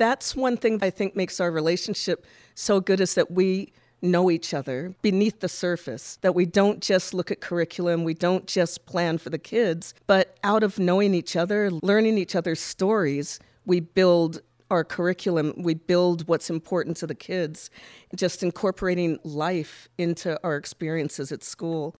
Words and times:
that's 0.00 0.34
one 0.34 0.56
thing 0.56 0.78
I 0.80 0.88
think 0.88 1.14
makes 1.14 1.40
our 1.40 1.50
relationship 1.50 2.26
so 2.54 2.80
good 2.80 3.00
is 3.00 3.14
that 3.16 3.30
we 3.30 3.74
know 4.00 4.30
each 4.30 4.54
other 4.54 4.94
beneath 5.02 5.40
the 5.40 5.48
surface, 5.48 6.16
that 6.22 6.34
we 6.34 6.46
don't 6.46 6.80
just 6.80 7.12
look 7.12 7.30
at 7.30 7.42
curriculum, 7.42 8.02
we 8.02 8.14
don't 8.14 8.46
just 8.46 8.86
plan 8.86 9.18
for 9.18 9.28
the 9.28 9.38
kids, 9.38 9.92
but 10.06 10.38
out 10.42 10.62
of 10.62 10.78
knowing 10.78 11.12
each 11.12 11.36
other, 11.36 11.70
learning 11.70 12.16
each 12.16 12.34
other's 12.34 12.60
stories, 12.60 13.38
we 13.66 13.78
build 13.78 14.40
our 14.70 14.84
curriculum, 14.84 15.52
we 15.58 15.74
build 15.74 16.26
what's 16.28 16.48
important 16.48 16.96
to 16.96 17.06
the 17.06 17.14
kids, 17.14 17.68
just 18.14 18.42
incorporating 18.42 19.18
life 19.22 19.86
into 19.98 20.40
our 20.42 20.56
experiences 20.56 21.30
at 21.30 21.42
school. 21.42 21.94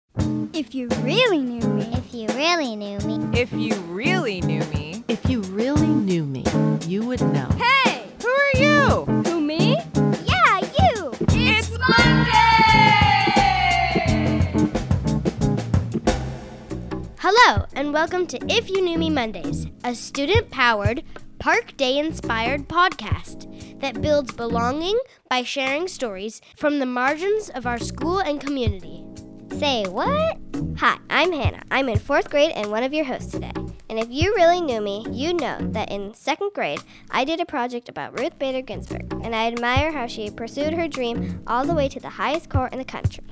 If 0.53 0.73
you 0.73 0.87
really 1.03 1.39
knew 1.39 1.67
me, 1.67 1.87
If 1.93 2.15
you 2.15 2.27
really 2.29 2.75
knew 2.75 2.97
me, 2.99 3.39
If 3.39 3.53
you 3.53 3.75
really 3.81 4.41
knew 4.41 4.63
me, 4.65 4.80
If 5.11 5.29
you 5.29 5.41
really 5.41 5.87
knew 5.87 6.23
me, 6.23 6.45
you 6.87 7.05
would 7.05 7.19
know. 7.19 7.49
hey, 7.57 8.07
who 8.21 8.29
are 8.29 8.55
you? 8.55 9.03
who 9.25 9.41
me? 9.41 9.75
yeah, 10.23 10.59
you. 10.79 11.13
It's 11.33 11.69
Monday! 11.77 12.31
Hello, 17.19 17.65
and 17.73 17.91
welcome 17.91 18.25
to 18.27 18.39
If 18.47 18.69
You 18.69 18.81
Knew 18.81 18.97
Me 18.97 19.09
Mondays, 19.09 19.67
a 19.83 19.93
student 19.93 20.49
powered, 20.49 21.03
Park 21.39 21.75
Day 21.75 21.97
inspired 21.97 22.69
podcast 22.69 23.81
that 23.81 24.01
builds 24.01 24.31
belonging 24.31 24.97
by 25.29 25.43
sharing 25.43 25.89
stories 25.89 26.39
from 26.55 26.79
the 26.79 26.85
margins 26.85 27.49
of 27.49 27.67
our 27.67 27.79
school 27.79 28.19
and 28.19 28.39
community. 28.39 29.03
Say 29.59 29.83
what? 29.89 30.37
Hi, 30.77 30.97
I'm 31.09 31.33
Hannah. 31.33 31.63
I'm 31.69 31.89
in 31.89 31.99
fourth 31.99 32.29
grade 32.29 32.51
and 32.51 32.71
one 32.71 32.83
of 32.83 32.93
your 32.93 33.03
hosts 33.03 33.33
today. 33.33 33.51
And 33.91 33.99
if 33.99 34.07
you 34.09 34.33
really 34.35 34.61
knew 34.61 34.79
me, 34.79 35.05
you'd 35.11 35.41
know 35.41 35.57
that 35.59 35.91
in 35.91 36.13
second 36.13 36.53
grade, 36.53 36.79
I 37.09 37.25
did 37.25 37.41
a 37.41 37.45
project 37.45 37.89
about 37.89 38.17
Ruth 38.17 38.39
Bader 38.39 38.61
Ginsburg, 38.61 39.11
and 39.21 39.35
I 39.35 39.47
admire 39.47 39.91
how 39.91 40.07
she 40.07 40.31
pursued 40.31 40.73
her 40.75 40.87
dream 40.87 41.43
all 41.45 41.65
the 41.65 41.73
way 41.73 41.89
to 41.89 41.99
the 41.99 42.07
highest 42.07 42.49
court 42.49 42.71
in 42.71 42.79
the 42.79 42.85
country. 42.85 43.25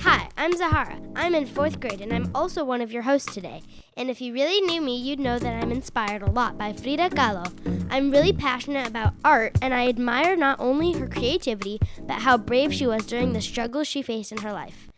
Hi, 0.00 0.28
I'm 0.36 0.54
Zahara. 0.54 1.00
I'm 1.16 1.34
in 1.34 1.46
fourth 1.46 1.80
grade, 1.80 2.02
and 2.02 2.12
I'm 2.12 2.30
also 2.34 2.62
one 2.62 2.82
of 2.82 2.92
your 2.92 3.04
hosts 3.04 3.32
today. 3.32 3.62
And 3.96 4.10
if 4.10 4.20
you 4.20 4.34
really 4.34 4.60
knew 4.60 4.82
me, 4.82 4.98
you'd 4.98 5.18
know 5.18 5.38
that 5.38 5.62
I'm 5.62 5.72
inspired 5.72 6.20
a 6.20 6.30
lot 6.30 6.58
by 6.58 6.74
Frida 6.74 7.08
Kahlo. 7.08 7.50
I'm 7.90 8.10
really 8.10 8.34
passionate 8.34 8.86
about 8.86 9.14
art, 9.24 9.56
and 9.62 9.72
I 9.72 9.88
admire 9.88 10.36
not 10.36 10.60
only 10.60 10.92
her 10.92 11.08
creativity, 11.08 11.80
but 12.02 12.20
how 12.20 12.36
brave 12.36 12.74
she 12.74 12.86
was 12.86 13.06
during 13.06 13.32
the 13.32 13.40
struggles 13.40 13.88
she 13.88 14.02
faced 14.02 14.30
in 14.30 14.42
her 14.42 14.52
life. 14.52 14.91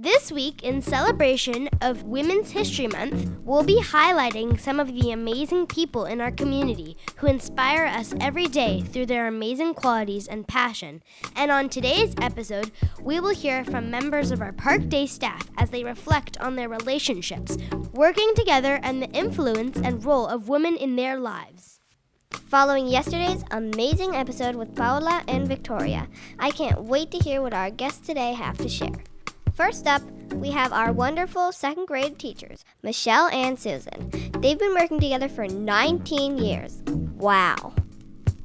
This 0.00 0.30
week, 0.30 0.62
in 0.62 0.80
celebration 0.80 1.68
of 1.80 2.04
Women's 2.04 2.52
History 2.52 2.86
Month, 2.86 3.32
we'll 3.42 3.64
be 3.64 3.82
highlighting 3.82 4.60
some 4.60 4.78
of 4.78 4.94
the 4.94 5.10
amazing 5.10 5.66
people 5.66 6.04
in 6.04 6.20
our 6.20 6.30
community 6.30 6.96
who 7.16 7.26
inspire 7.26 7.84
us 7.84 8.14
every 8.20 8.46
day 8.46 8.80
through 8.80 9.06
their 9.06 9.26
amazing 9.26 9.74
qualities 9.74 10.28
and 10.28 10.46
passion. 10.46 11.02
And 11.34 11.50
on 11.50 11.68
today's 11.68 12.14
episode, 12.20 12.70
we 13.02 13.18
will 13.18 13.34
hear 13.34 13.64
from 13.64 13.90
members 13.90 14.30
of 14.30 14.40
our 14.40 14.52
Park 14.52 14.88
Day 14.88 15.04
staff 15.04 15.50
as 15.58 15.70
they 15.70 15.82
reflect 15.82 16.38
on 16.38 16.54
their 16.54 16.68
relationships, 16.68 17.58
working 17.92 18.30
together, 18.36 18.78
and 18.84 19.02
the 19.02 19.10
influence 19.10 19.80
and 19.80 20.04
role 20.04 20.28
of 20.28 20.48
women 20.48 20.76
in 20.76 20.94
their 20.94 21.18
lives. 21.18 21.80
Following 22.30 22.86
yesterday's 22.86 23.42
amazing 23.50 24.14
episode 24.14 24.54
with 24.54 24.76
Paola 24.76 25.24
and 25.26 25.48
Victoria, 25.48 26.06
I 26.38 26.52
can't 26.52 26.84
wait 26.84 27.10
to 27.10 27.18
hear 27.18 27.42
what 27.42 27.52
our 27.52 27.70
guests 27.70 28.06
today 28.06 28.34
have 28.34 28.58
to 28.58 28.68
share. 28.68 29.02
First 29.58 29.88
up, 29.88 30.02
we 30.34 30.52
have 30.52 30.72
our 30.72 30.92
wonderful 30.92 31.50
second 31.50 31.88
grade 31.88 32.16
teachers, 32.16 32.64
Michelle 32.84 33.26
and 33.32 33.58
Susan. 33.58 34.08
They've 34.38 34.56
been 34.56 34.72
working 34.72 35.00
together 35.00 35.28
for 35.28 35.48
19 35.48 36.38
years. 36.38 36.80
Wow. 37.16 37.74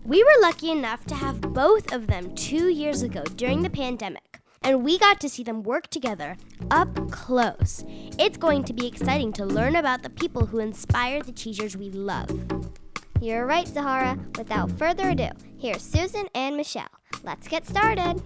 We 0.03 0.23
were 0.23 0.41
lucky 0.41 0.71
enough 0.71 1.05
to 1.05 1.13
have 1.13 1.39
both 1.39 1.93
of 1.93 2.07
them 2.07 2.33
two 2.33 2.69
years 2.69 3.03
ago 3.03 3.21
during 3.35 3.61
the 3.61 3.69
pandemic, 3.69 4.39
and 4.63 4.83
we 4.83 4.97
got 4.97 5.19
to 5.19 5.29
see 5.29 5.43
them 5.43 5.61
work 5.61 5.85
together 5.91 6.35
up 6.71 7.11
close. 7.11 7.85
It's 8.17 8.39
going 8.39 8.63
to 8.63 8.73
be 8.73 8.87
exciting 8.87 9.33
to 9.33 9.45
learn 9.45 9.75
about 9.75 10.01
the 10.01 10.09
people 10.09 10.47
who 10.47 10.57
inspire 10.57 11.21
the 11.21 11.31
teachers 11.31 11.77
we 11.77 11.91
love. 11.91 12.31
You're 13.21 13.45
right, 13.45 13.67
Zahara. 13.67 14.17
Without 14.35 14.71
further 14.71 15.09
ado, 15.09 15.29
here's 15.59 15.83
Susan 15.83 16.25
and 16.33 16.57
Michelle. 16.57 16.89
Let's 17.23 17.47
get 17.47 17.67
started. 17.67 18.19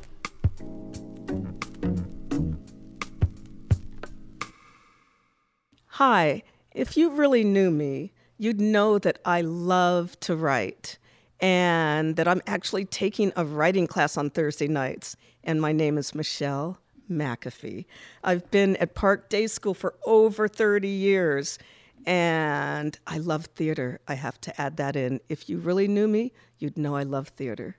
Hi, 5.97 6.43
if 6.75 6.95
you 6.95 7.09
really 7.09 7.43
knew 7.43 7.71
me, 7.71 8.11
you'd 8.37 8.61
know 8.61 8.99
that 8.99 9.17
I 9.25 9.41
love 9.41 10.15
to 10.19 10.35
write 10.35 10.99
and 11.39 12.17
that 12.17 12.27
I'm 12.27 12.43
actually 12.45 12.85
taking 12.85 13.33
a 13.35 13.43
writing 13.43 13.87
class 13.87 14.15
on 14.15 14.29
Thursday 14.29 14.67
nights. 14.67 15.15
And 15.43 15.59
my 15.59 15.71
name 15.71 15.97
is 15.97 16.13
Michelle 16.13 16.77
McAfee. 17.09 17.85
I've 18.23 18.51
been 18.51 18.75
at 18.75 18.93
Park 18.93 19.27
Day 19.29 19.47
School 19.47 19.73
for 19.73 19.95
over 20.05 20.47
30 20.47 20.87
years 20.87 21.57
and 22.05 22.99
I 23.07 23.17
love 23.17 23.47
theater. 23.47 23.99
I 24.07 24.13
have 24.13 24.39
to 24.41 24.61
add 24.61 24.77
that 24.77 24.95
in. 24.95 25.19
If 25.29 25.49
you 25.49 25.57
really 25.57 25.87
knew 25.87 26.07
me, 26.07 26.31
you'd 26.59 26.77
know 26.77 26.95
I 26.95 27.01
love 27.01 27.29
theater. 27.29 27.75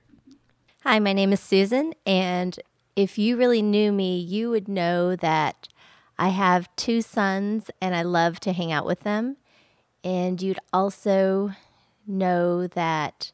Hi, 0.83 0.99
my 0.99 1.13
name 1.13 1.31
is 1.31 1.39
Susan, 1.39 1.93
and 2.05 2.59
if 2.97 3.17
you 3.17 3.37
really 3.37 3.61
knew 3.61 3.93
me, 3.93 4.19
you 4.19 4.49
would 4.49 4.67
know 4.67 5.15
that 5.15 5.69
I 6.19 6.29
have 6.29 6.67
two 6.75 7.01
sons 7.01 7.71
and 7.81 7.95
I 7.95 8.01
love 8.01 8.41
to 8.41 8.51
hang 8.51 8.73
out 8.73 8.85
with 8.85 8.99
them. 8.99 9.37
And 10.03 10.41
you'd 10.41 10.59
also 10.73 11.51
know 12.05 12.67
that 12.67 13.31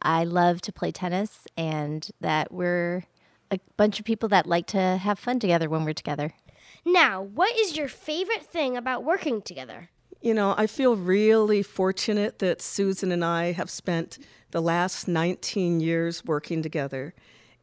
I 0.00 0.24
love 0.24 0.62
to 0.62 0.72
play 0.72 0.92
tennis 0.92 1.46
and 1.58 2.08
that 2.22 2.50
we're 2.50 3.04
a 3.50 3.60
bunch 3.76 3.98
of 3.98 4.06
people 4.06 4.30
that 4.30 4.46
like 4.46 4.66
to 4.68 4.80
have 4.96 5.18
fun 5.18 5.40
together 5.40 5.68
when 5.68 5.84
we're 5.84 5.92
together. 5.92 6.32
Now, 6.86 7.20
what 7.20 7.54
is 7.58 7.76
your 7.76 7.88
favorite 7.88 8.44
thing 8.46 8.78
about 8.78 9.04
working 9.04 9.42
together? 9.42 9.90
You 10.22 10.32
know, 10.32 10.54
I 10.56 10.66
feel 10.66 10.96
really 10.96 11.62
fortunate 11.62 12.38
that 12.38 12.62
Susan 12.62 13.12
and 13.12 13.22
I 13.22 13.52
have 13.52 13.68
spent 13.68 14.18
the 14.52 14.62
last 14.62 15.06
19 15.06 15.80
years 15.80 16.24
working 16.24 16.62
together. 16.62 17.12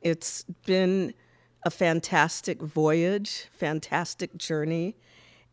It's 0.01 0.43
been 0.67 1.15
a 1.63 1.69
fantastic 1.69 2.61
voyage, 2.61 3.47
fantastic 3.51 4.37
journey, 4.37 4.95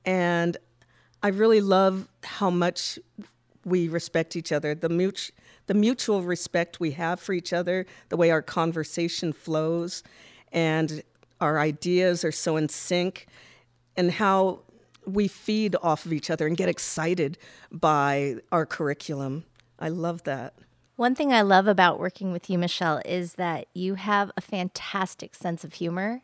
and 0.05 0.57
I 1.23 1.29
really 1.29 1.61
love 1.61 2.09
how 2.23 2.51
much 2.51 2.99
we 3.65 3.89
respect 3.89 4.37
each 4.37 4.53
other, 4.53 4.75
the 4.75 4.89
mutual 4.89 5.35
the 5.67 5.75
mutual 5.75 6.23
respect 6.23 6.79
we 6.79 6.93
have 6.93 7.21
for 7.21 7.33
each 7.33 7.53
other, 7.53 7.87
the 8.09 8.17
way 8.17 8.31
our 8.31 8.43
conversation 8.43 9.33
flows, 9.33 10.03
and 10.53 11.03
our 11.41 11.59
ideas 11.59 12.25
are 12.25 12.33
so 12.33 12.57
in 12.57 12.69
sync, 12.69 13.27
and 13.97 14.13
how 14.13 14.61
we 15.07 15.29
feed 15.29 15.77
off 15.83 16.07
of 16.07 16.13
each 16.13 16.31
other 16.31 16.47
and 16.47 16.57
get 16.57 16.69
excited 16.69 17.39
by 17.71 18.37
our 18.51 18.67
curriculum. 18.67 19.45
I 19.79 19.89
love 19.89 20.23
that. 20.25 20.55
One 20.97 21.15
thing 21.15 21.31
I 21.31 21.43
love 21.43 21.67
about 21.67 22.01
working 22.01 22.33
with 22.33 22.49
you, 22.49 22.57
Michelle, 22.57 23.03
is 23.05 23.35
that 23.35 23.67
you 23.75 23.97
have 23.97 24.33
a 24.35 24.41
fantastic 24.41 25.35
sense 25.35 25.63
of 25.63 25.75
humor. 25.75 26.23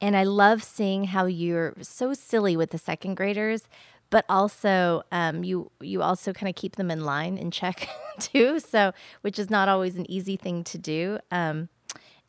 And 0.00 0.16
I 0.16 0.22
love 0.22 0.62
seeing 0.62 1.04
how 1.04 1.26
you're 1.26 1.74
so 1.80 2.14
silly 2.14 2.56
with 2.56 2.70
the 2.70 2.78
second 2.78 3.16
graders, 3.16 3.64
but 4.10 4.24
also 4.28 5.02
um, 5.10 5.42
you 5.42 5.72
you 5.80 6.02
also 6.02 6.32
kind 6.32 6.48
of 6.48 6.54
keep 6.54 6.76
them 6.76 6.90
in 6.90 7.04
line 7.04 7.36
in 7.36 7.50
check 7.50 7.88
too. 8.20 8.60
So 8.60 8.92
which 9.22 9.40
is 9.40 9.50
not 9.50 9.68
always 9.68 9.96
an 9.96 10.08
easy 10.08 10.36
thing 10.36 10.62
to 10.64 10.78
do. 10.78 11.18
Um, 11.32 11.68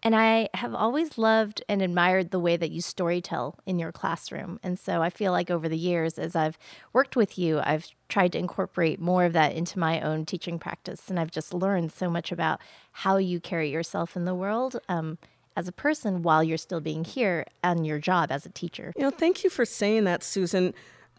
and 0.04 0.16
I 0.16 0.50
have 0.54 0.76
always 0.76 1.18
loved 1.18 1.64
and 1.70 1.82
admired 1.82 2.32
the 2.32 2.40
way 2.40 2.58
that 2.58 2.72
you 2.72 2.82
storytell 2.82 3.56
in 3.66 3.80
your 3.80 3.94
classroom. 3.94 4.60
And 4.62 4.78
so 4.78 5.02
I 5.02 5.10
feel 5.10 5.32
like 5.32 5.50
over 5.50 5.70
the 5.70 5.78
years, 5.78 6.20
as 6.20 6.36
I've 6.36 6.58
worked 6.92 7.16
with 7.16 7.38
you, 7.38 7.62
I've 7.64 7.88
tried 8.10 8.34
to 8.34 8.38
incorporate 8.38 9.00
more 9.00 9.24
of 9.24 9.32
that 9.34 9.54
into 9.54 9.80
my 9.80 10.02
own 10.02 10.26
teaching 10.26 10.60
practice. 10.60 11.10
And 11.10 11.18
I've 11.18 11.32
just 11.32 11.54
learned 11.54 11.94
so 11.94 12.10
much 12.10 12.34
about 12.34 12.60
how 12.92 13.16
you 13.16 13.40
carry 13.40 13.70
yourself 13.72 14.18
in 14.18 14.26
the 14.26 14.36
world 14.36 14.78
um, 14.90 15.18
as 15.56 15.70
a 15.70 15.72
person 15.72 16.22
while 16.22 16.44
you're 16.44 16.58
still 16.58 16.82
being 16.82 17.06
here 17.06 17.46
on 17.64 17.86
your 17.86 17.98
job 17.98 18.30
as 18.30 18.46
a 18.46 18.50
teacher. 18.50 18.92
You 18.98 19.04
know, 19.04 19.10
thank 19.10 19.46
you 19.46 19.50
for 19.50 19.64
saying 19.64 20.04
that, 20.04 20.22
Susan, 20.22 20.74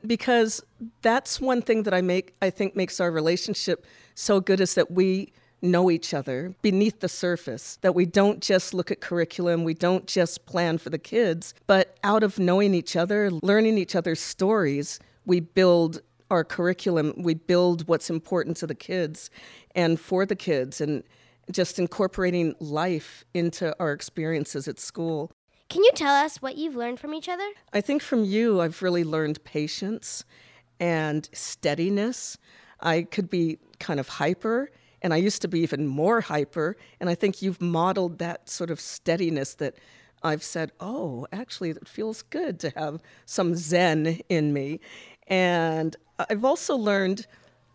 because 0.07 0.63
that's 1.01 1.41
one 1.41 1.63
thing 1.63 1.85
that 1.85 1.95
I 1.95 2.03
make 2.03 2.35
I 2.43 2.51
think 2.51 2.77
makes 2.77 3.01
our 3.01 3.11
relationship 3.11 3.87
so 4.15 4.41
good 4.41 4.61
is 4.61 4.75
that 4.75 4.91
we 4.91 5.33
know 5.65 5.91
each 5.91 6.15
other 6.15 6.55
beneath 6.63 7.01
the 7.01 7.09
surface, 7.09 7.79
that 7.81 7.95
we 7.95 8.07
don't 8.07 8.41
just 8.41 8.75
look 8.75 8.91
at 8.91 9.01
curriculum, 9.01 9.65
we 9.65 9.75
don't 9.75 10.07
just 10.07 10.47
plan 10.47 10.79
for 10.79 10.91
the 10.91 10.99
kids, 10.99 11.55
but 11.67 11.97
out 12.05 12.23
of 12.23 12.39
knowing 12.39 12.75
each 12.75 12.95
other, 12.95 13.31
learning 13.31 13.79
each 13.79 13.97
other's 13.97 14.21
stories, 14.21 15.01
we 15.27 15.41
build 15.41 16.01
our 16.31 16.45
curriculum, 16.45 17.15
we 17.17 17.35
build 17.35 17.89
what's 17.89 18.11
important 18.11 18.57
to 18.59 18.67
the 18.67 18.75
kids 18.75 19.31
and 19.75 19.99
for 19.99 20.25
the 20.27 20.37
kids, 20.37 20.81
and 20.81 21.03
just 21.51 21.79
incorporating 21.79 22.55
life 22.61 23.25
into 23.35 23.75
our 23.79 23.93
experiences 23.93 24.67
at 24.69 24.79
school. 24.79 25.31
Can 25.69 25.83
you 25.83 25.91
tell 25.95 26.15
us 26.15 26.41
what 26.41 26.57
you've 26.57 26.77
learned 26.77 27.01
from 27.01 27.15
each 27.15 27.29
other? 27.29 27.47
I 27.73 27.81
think 27.81 28.03
from 28.03 28.25
you, 28.25 28.61
I've 28.61 28.83
really 28.83 29.05
learned 29.05 29.45
patience 29.45 30.25
and 30.79 31.29
steadiness. 31.33 32.39
I 32.81 33.03
could 33.03 33.31
be 33.31 33.59
kind 33.79 34.01
of 34.01 34.09
hyper 34.09 34.71
And 35.05 35.13
I 35.13 35.19
used 35.19 35.43
to 35.43 35.49
be 35.49 35.61
even 35.61 35.87
more 35.87 36.23
hyper. 36.23 36.79
And 36.99 37.11
I 37.11 37.15
think 37.15 37.43
you've 37.43 37.61
modeled 37.61 38.19
that 38.21 38.49
sort 38.49 38.71
of 38.71 38.81
steadiness 38.81 39.55
that 39.57 39.75
I've 40.23 40.43
said, 40.43 40.73
oh, 40.81 41.27
actually, 41.31 41.69
it 41.69 41.87
feels 41.87 42.23
good 42.23 42.59
to 42.61 42.71
have 42.71 43.03
some 43.27 43.55
zen 43.55 44.21
in 44.31 44.55
me. 44.55 44.81
And 45.29 45.95
I've 46.19 46.43
also 46.43 46.75
learned 46.75 47.27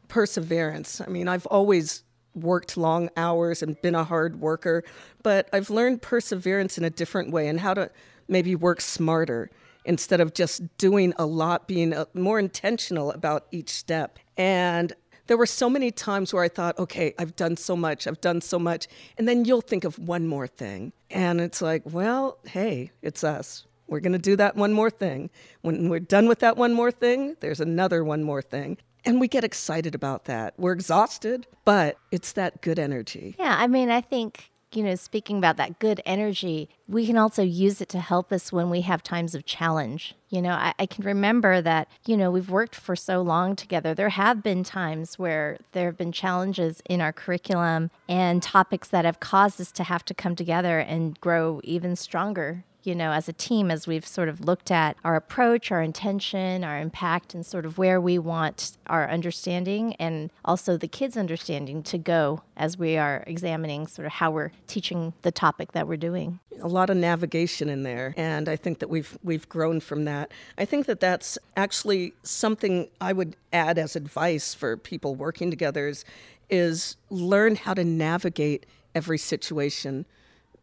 perseverance. 0.08 1.02
I 1.02 1.06
mean, 1.06 1.28
I've 1.28 1.46
always 1.46 2.04
worked 2.34 2.76
long 2.78 3.12
hours 3.16 3.62
and 3.62 3.80
been 3.84 3.94
a 3.94 4.04
hard 4.04 4.42
worker, 4.42 4.84
but 5.22 5.48
I've 5.54 5.70
learned 5.70 6.02
perseverance 6.02 6.80
in 6.80 6.84
a 6.84 6.90
different 6.90 7.32
way 7.32 7.48
and 7.48 7.60
how 7.60 7.76
to 7.76 7.92
maybe 8.28 8.56
work 8.56 8.82
smarter 8.82 9.52
instead 9.86 10.20
of 10.20 10.34
just 10.34 10.78
doing 10.80 11.14
a 11.20 11.28
lot, 11.28 11.68
being 11.68 11.94
uh, 11.94 12.06
more 12.16 12.40
intentional 12.40 13.12
about 13.12 13.46
each 13.52 13.70
step. 13.70 14.18
And 14.36 14.94
there 15.30 15.38
were 15.38 15.46
so 15.46 15.70
many 15.70 15.92
times 15.92 16.34
where 16.34 16.44
I 16.44 16.50
thought, 16.50 16.78
okay, 16.80 17.14
I've 17.20 17.36
done 17.36 17.56
so 17.56 17.76
much, 17.76 18.08
I've 18.08 18.20
done 18.20 18.42
so 18.42 18.58
much. 18.58 18.88
And 19.16 19.28
then 19.28 19.46
you'll 19.46 19.62
think 19.62 19.84
of 19.84 20.00
one 20.00 20.26
more 20.26 20.48
thing. 20.48 20.92
And 21.12 21.40
it's 21.40 21.62
like, 21.62 21.84
well, 21.86 22.40
hey, 22.48 22.92
it's 23.04 23.24
us. 23.24 23.68
We're 23.88 24.00
going 24.00 24.14
to 24.14 24.20
do 24.20 24.36
that 24.38 24.56
one 24.56 24.74
more 24.74 24.90
thing. 24.90 25.30
When 25.62 25.88
we're 25.88 26.00
done 26.00 26.28
with 26.28 26.40
that 26.40 26.58
one 26.58 26.74
more 26.74 26.92
thing, 26.92 27.38
there's 27.42 27.60
another 27.60 28.04
one 28.04 28.24
more 28.24 28.42
thing. 28.42 28.80
And 29.06 29.20
we 29.20 29.28
get 29.28 29.44
excited 29.44 29.94
about 29.94 30.26
that. 30.26 30.56
We're 30.58 30.74
exhausted, 30.74 31.46
but 31.64 31.98
it's 32.12 32.32
that 32.34 32.62
good 32.62 32.80
energy. 32.80 33.36
Yeah, 33.38 33.56
I 33.56 33.68
mean, 33.68 33.92
I 33.92 34.02
think 34.02 34.50
you 34.74 34.84
know, 34.84 34.96
speaking 34.96 35.38
about 35.38 35.58
that 35.58 35.80
good 35.80 36.02
energy, 36.06 36.70
we 36.88 37.06
can 37.06 37.18
also 37.18 37.42
use 37.42 37.82
it 37.82 37.90
to 37.90 38.00
help 38.00 38.32
us 38.32 38.52
when 38.52 38.70
we 38.70 38.82
have 38.82 39.02
times 39.02 39.34
of 39.34 39.46
challenge. 39.46 40.16
You 40.30 40.42
know, 40.42 40.52
I, 40.52 40.74
I, 40.78 40.86
can 40.86 41.04
remember 41.04 41.60
that, 41.62 41.88
you 42.06 42.16
know, 42.16 42.30
we've 42.30 42.52
worked 42.52 42.76
for 42.76 42.96
so 42.96 43.22
long 43.22 43.56
together. 43.56 43.96
There 43.96 44.10
have 44.10 44.44
been 44.44 44.64
times 44.64 45.18
where 45.18 45.58
there 45.72 45.88
have 45.88 45.98
been 45.98 46.12
challenges 46.12 46.84
in 46.88 47.02
our 47.02 47.12
curriculum 47.12 47.90
and 48.08 48.44
topics 48.44 48.90
that 48.90 49.06
have 49.06 49.20
caused 49.20 49.60
us 49.60 49.72
to 49.72 49.84
have 49.84 50.06
to 50.06 50.14
come 50.14 50.36
together 50.36 50.80
and 50.80 51.20
grow 51.20 51.62
even 51.64 51.96
stronger 51.96 52.64
you 52.84 52.96
know, 52.96 53.12
as 53.12 53.28
a 53.28 53.34
team, 53.34 53.70
as 53.70 53.88
we've 53.88 54.06
sort 54.08 54.30
of 54.30 54.42
looked 54.42 54.72
at 54.72 54.96
our 55.04 55.16
approach, 55.16 55.72
our 55.72 55.82
intention, 55.82 56.64
our 56.64 56.80
impact, 56.80 57.34
and 57.34 57.46
sort 57.46 57.66
of 57.66 57.78
where 57.78 58.00
we 58.00 58.18
want 58.18 58.78
our 58.88 59.10
understanding 59.10 59.96
and 59.96 60.32
also 60.46 60.78
the 60.78 60.88
kids' 60.88 61.18
understanding 61.18 61.84
to 61.84 61.98
go 61.98 62.42
as 62.56 62.78
we 62.78 62.98
are 62.98 63.24
examining 63.28 63.88
sort 63.88 64.06
of 64.06 64.14
how 64.14 64.32
we're 64.32 64.52
teaching 64.68 65.14
the 65.22 65.32
topic 65.32 65.74
that 65.74 65.88
we're 65.88 65.98
doing. 65.98 66.40
A 66.62 66.68
lot 66.68 66.90
of 66.90 66.98
navigation 66.98 67.70
in 67.70 67.84
there, 67.84 68.14
and 68.18 68.50
I 68.50 68.56
think 68.56 68.80
that 68.80 68.90
we've 68.90 69.18
we've 69.24 69.48
grown 69.48 69.80
from 69.80 70.06
that. 70.06 70.32
I 70.58 70.66
think 70.66 70.86
that 70.88 71.00
that's 71.00 71.38
actually 71.56 72.14
something 72.24 72.90
I 73.00 73.14
would 73.14 73.36
add 73.54 73.78
as 73.78 73.96
advice 73.96 74.54
for 74.54 74.76
people 74.78 75.16
working 75.16 75.50
together 75.50 75.88
is, 75.88 76.04
is 76.50 76.98
learn 77.10 77.56
how 77.56 77.74
to 77.74 77.84
navigate 77.84 78.66
every 78.96 79.18
situation 79.18 80.06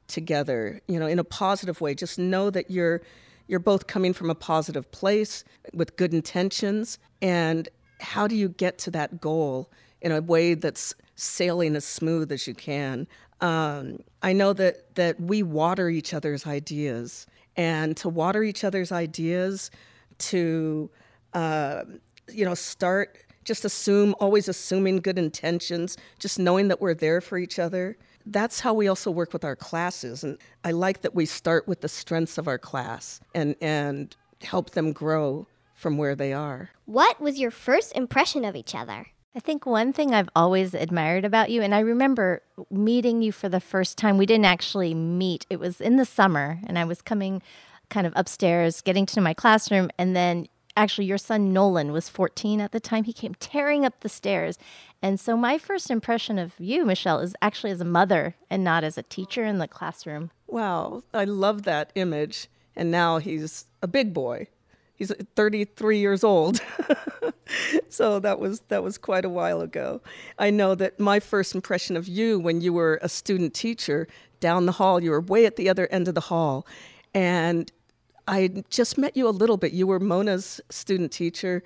together, 0.09 0.81
you 0.87 0.99
know, 0.99 1.07
in 1.07 1.19
a 1.19 1.25
positive 1.25 1.81
way. 1.81 1.95
Just 1.95 2.19
know 2.19 2.51
that 2.51 2.71
you're 2.71 3.03
you're 3.49 3.61
both 3.61 3.87
coming 3.87 4.13
from 4.13 4.29
a 4.29 4.35
positive 4.35 4.91
place 4.91 5.45
with 5.73 5.97
good 5.97 6.13
intentions. 6.13 6.99
And 7.23 7.69
how 8.01 8.27
do 8.27 8.35
you 8.35 8.49
get 8.49 8.79
to 8.79 8.91
that 8.91 9.21
goal 9.21 9.71
in 10.01 10.11
a 10.11 10.21
way 10.21 10.55
that's 10.55 10.95
sailing 11.15 11.77
as 11.77 11.85
smooth 11.85 12.33
as 12.33 12.47
you 12.47 12.55
can? 12.55 13.07
Um, 13.41 13.99
i 14.23 14.33
know 14.33 14.55
that 14.55 14.95
that 14.95 15.21
we 15.21 15.43
water 15.43 15.89
each 15.89 16.15
other's 16.15 16.47
ideas. 16.47 17.27
And 17.57 17.97
to 17.99 18.09
water 18.09 18.43
each 18.43 18.65
other's 18.65 18.93
ideas 18.93 19.71
to 20.19 20.91
uh, 21.33 21.85
you 22.31 22.45
know 22.45 22.55
start 22.55 23.19
just 23.45 23.65
assume 23.65 24.15
always 24.19 24.49
assuming 24.49 24.97
good 24.97 25.19
intentions 25.19 25.97
just 26.19 26.39
knowing 26.39 26.69
that 26.69 26.81
we're 26.81 26.95
there 26.95 27.21
for 27.21 27.39
each 27.39 27.59
other 27.59 27.97
that's 28.27 28.61
how 28.61 28.75
we 28.75 28.89
also 28.89 29.11
work 29.11 29.33
with 29.33 29.45
our 29.45 29.57
classes. 29.57 30.25
And 30.25 30.39
I 30.65 30.73
like 30.73 31.03
that 31.03 31.15
we 31.15 31.27
start 31.27 31.67
with 31.69 31.81
the 31.81 31.89
strengths 31.89 32.39
of 32.39 32.49
our 32.49 32.59
class 32.59 33.21
and, 33.35 33.55
and 33.61 34.15
help 34.43 34.71
them 34.71 34.93
grow 34.93 35.47
from 35.75 35.97
where 35.97 36.15
they 36.15 36.33
are. 36.33 36.71
What 36.87 37.21
was 37.21 37.39
your 37.39 37.51
first 37.51 37.95
impression 37.97 38.45
of 38.45 38.57
each 38.57 38.75
other? 38.75 39.07
I 39.35 39.41
think 39.41 39.67
one 39.67 39.93
thing 39.93 40.15
I've 40.15 40.31
always 40.35 40.73
admired 40.73 41.27
about 41.27 41.51
you, 41.51 41.61
and 41.61 41.75
I 41.75 41.81
remember 41.81 42.43
meeting 42.71 43.21
you 43.21 43.33
for 43.33 43.51
the 43.51 43.61
first 43.61 43.99
time, 43.99 44.17
we 44.17 44.25
didn't 44.25 44.47
actually 44.47 44.95
meet. 44.95 45.45
It 45.51 45.61
was 45.61 45.79
in 45.79 45.97
the 45.97 46.07
summer, 46.07 46.59
and 46.67 46.79
I 46.79 46.85
was 46.85 47.03
coming 47.03 47.43
kind 47.91 48.07
of 48.07 48.15
upstairs, 48.17 48.81
getting 48.81 49.05
to 49.07 49.21
my 49.21 49.35
classroom, 49.35 49.91
and 49.99 50.17
then 50.17 50.49
actually 50.77 51.07
your 51.07 51.19
son 51.19 51.53
Nolan 51.53 51.93
was 51.93 52.09
14 52.09 52.61
at 52.61 52.73
the 52.73 52.81
time. 52.81 53.05
He 53.05 53.13
came 53.13 53.35
tearing 53.35 53.85
up 53.85 54.01
the 54.01 54.09
stairs. 54.09 54.59
And 55.03 55.19
so 55.19 55.37
my 55.37 55.59
first 55.59 55.91
impression 55.91 56.39
of 56.39 56.53
you, 56.59 56.85
Michelle, 56.85 57.21
is 57.21 57.35
actually 57.43 57.71
as 57.71 57.81
a 57.81 57.85
mother 57.85 58.37
and 58.51 58.63
not 58.63 58.85
as 58.85 58.99
a 58.99 59.03
teacher 59.03 59.45
in 59.45 59.59
the 59.59 59.69
classroom. 59.69 60.31
Wow, 60.47 61.03
I 61.13 61.25
love 61.25 61.63
that 61.65 61.91
image. 61.95 62.49
And 62.75 62.91
now 62.91 63.19
he's 63.19 63.67
a 63.83 63.89
big 63.89 64.13
boy. 64.13 64.49
He's 64.95 65.13
33 65.35 65.99
years 65.99 66.25
old. 66.25 66.61
so 67.89 68.19
that 68.21 68.39
was 68.39 68.61
that 68.69 68.83
was 68.83 68.97
quite 68.97 69.25
a 69.25 69.31
while 69.31 69.61
ago. 69.61 70.01
I 70.39 70.51
know 70.51 70.75
that 70.75 70.99
my 70.99 71.21
first 71.21 71.55
impression 71.55 71.97
of 71.97 72.09
you 72.09 72.39
when 72.39 72.61
you 72.61 72.73
were 72.73 72.99
a 73.03 73.09
student 73.09 73.53
teacher 73.53 74.09
down 74.41 74.67
the 74.67 74.73
hall, 74.73 75.03
you 75.03 75.11
were 75.11 75.21
way 75.21 75.45
at 75.47 75.57
the 75.57 75.69
other 75.69 75.87
end 75.91 76.09
of 76.09 76.15
the 76.15 76.23
hall. 76.23 76.67
And 77.15 77.71
I 78.29 78.65
just 78.71 78.99
met 78.99 79.17
you 79.17 79.29
a 79.29 79.31
little 79.31 79.57
bit. 79.57 79.73
You 79.73 79.87
were 79.87 80.01
Mona's 80.01 80.61
student 80.69 81.13
teacher, 81.13 81.63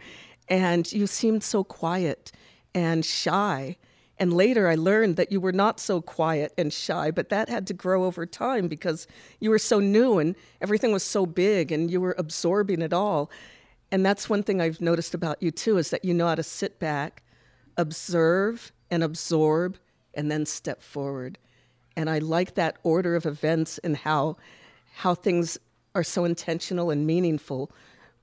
and 0.49 0.91
you 0.93 1.07
seemed 1.07 1.43
so 1.43 1.65
quiet 1.65 2.33
and 2.75 3.05
shy. 3.05 3.77
And 4.19 4.35
later 4.35 4.69
I 4.69 4.75
learned 4.75 5.17
that 5.17 5.33
you 5.33 5.41
were 5.41 5.53
not 5.53 5.81
so 5.81 6.03
quiet 6.03 6.53
and 6.59 6.71
shy, 6.71 7.11
but 7.11 7.31
that 7.31 7.49
had 7.49 7.67
to 7.69 7.73
grow 7.73 8.05
over 8.05 8.27
time 8.27 8.69
because 8.69 9.07
you 9.41 9.49
were 9.49 9.59
so 9.59 9.81
new 9.81 10.19
and 10.19 10.37
everything 10.61 10.93
was 10.93 11.03
so 11.03 11.25
big 11.25 11.73
and 11.73 11.91
you 11.91 12.03
were 12.03 12.15
absorbing 12.19 12.83
it 12.83 12.93
all. 12.93 13.31
And 13.91 14.05
that's 14.05 14.29
one 14.29 14.43
thing 14.43 14.61
I've 14.61 14.81
noticed 14.81 15.15
about 15.15 15.43
you 15.43 15.51
too 15.51 15.79
is 15.79 15.89
that 15.89 16.05
you 16.05 16.13
know 16.13 16.27
how 16.27 16.35
to 16.35 16.43
sit 16.43 16.79
back, 16.79 17.23
observe 17.79 18.73
and 18.91 19.03
absorb, 19.03 19.79
and 20.13 20.31
then 20.31 20.45
step 20.45 20.83
forward. 20.83 21.39
And 21.97 22.11
I 22.11 22.19
like 22.19 22.55
that 22.55 22.77
order 22.83 23.17
of 23.17 23.25
events 23.25 23.79
and 23.79 23.97
how 23.97 24.37
how 24.97 25.15
things 25.15 25.59
are 25.95 26.05
so 26.05 26.25
intentional 26.25 26.91
and 26.91 27.07
meaningful 27.07 27.71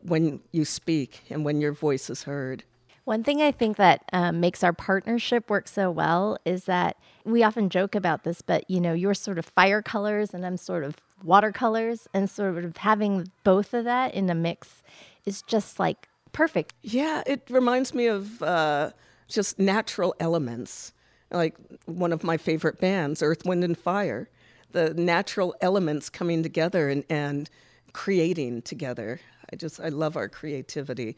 when 0.02 0.42
you 0.52 0.66
speak 0.66 1.24
and 1.30 1.44
when 1.44 1.60
your 1.62 1.72
voice 1.72 2.10
is 2.10 2.24
heard. 2.24 2.64
One 3.04 3.24
thing 3.24 3.42
I 3.42 3.52
think 3.52 3.78
that 3.78 4.04
um, 4.12 4.42
makes 4.42 4.64
our 4.64 4.74
partnership 4.74 5.50
work 5.50 5.68
so 5.68 5.90
well 5.90 6.38
is 6.44 6.66
that 6.66 6.98
we 7.24 7.42
often 7.42 7.70
joke 7.70 7.96
about 7.96 8.24
this, 8.24 8.42
but 8.42 8.70
you 8.70 8.82
know, 8.82 8.94
you're 8.94 9.14
sort 9.14 9.38
of 9.38 9.46
fire 9.46 9.82
colors 9.82 10.34
and 10.34 10.46
I'm 10.46 10.58
sort 10.58 10.84
of 10.84 10.98
watercolors, 11.24 12.08
and 12.14 12.30
sort 12.30 12.64
of 12.64 12.78
having 12.78 13.32
both 13.44 13.74
of 13.74 13.86
that 13.86 14.14
in 14.14 14.30
a 14.30 14.36
mix 14.36 14.84
is 15.26 15.42
just 15.42 15.80
like 15.80 16.08
perfect. 16.32 16.74
Yeah, 16.84 17.24
it 17.26 17.42
reminds 17.50 17.94
me 17.94 18.08
of 18.08 18.42
uh, 18.44 18.92
just 19.28 19.58
natural 19.58 20.16
elements, 20.20 20.94
like 21.32 21.56
one 21.86 22.14
of 22.14 22.24
my 22.24 22.38
favorite 22.38 22.80
bands, 22.80 23.24
Earth, 23.24 23.46
Wind, 23.46 23.64
and 23.64 23.78
Fire 23.78 24.30
the 24.72 24.94
natural 24.94 25.56
elements 25.62 26.10
coming 26.10 26.44
together 26.44 26.90
and, 26.90 27.04
and 27.10 27.50
creating 27.94 28.62
together. 28.62 29.20
I 29.52 29.56
just, 29.56 29.80
I 29.80 29.90
love 29.90 30.18
our 30.18 30.28
creativity. 30.28 31.16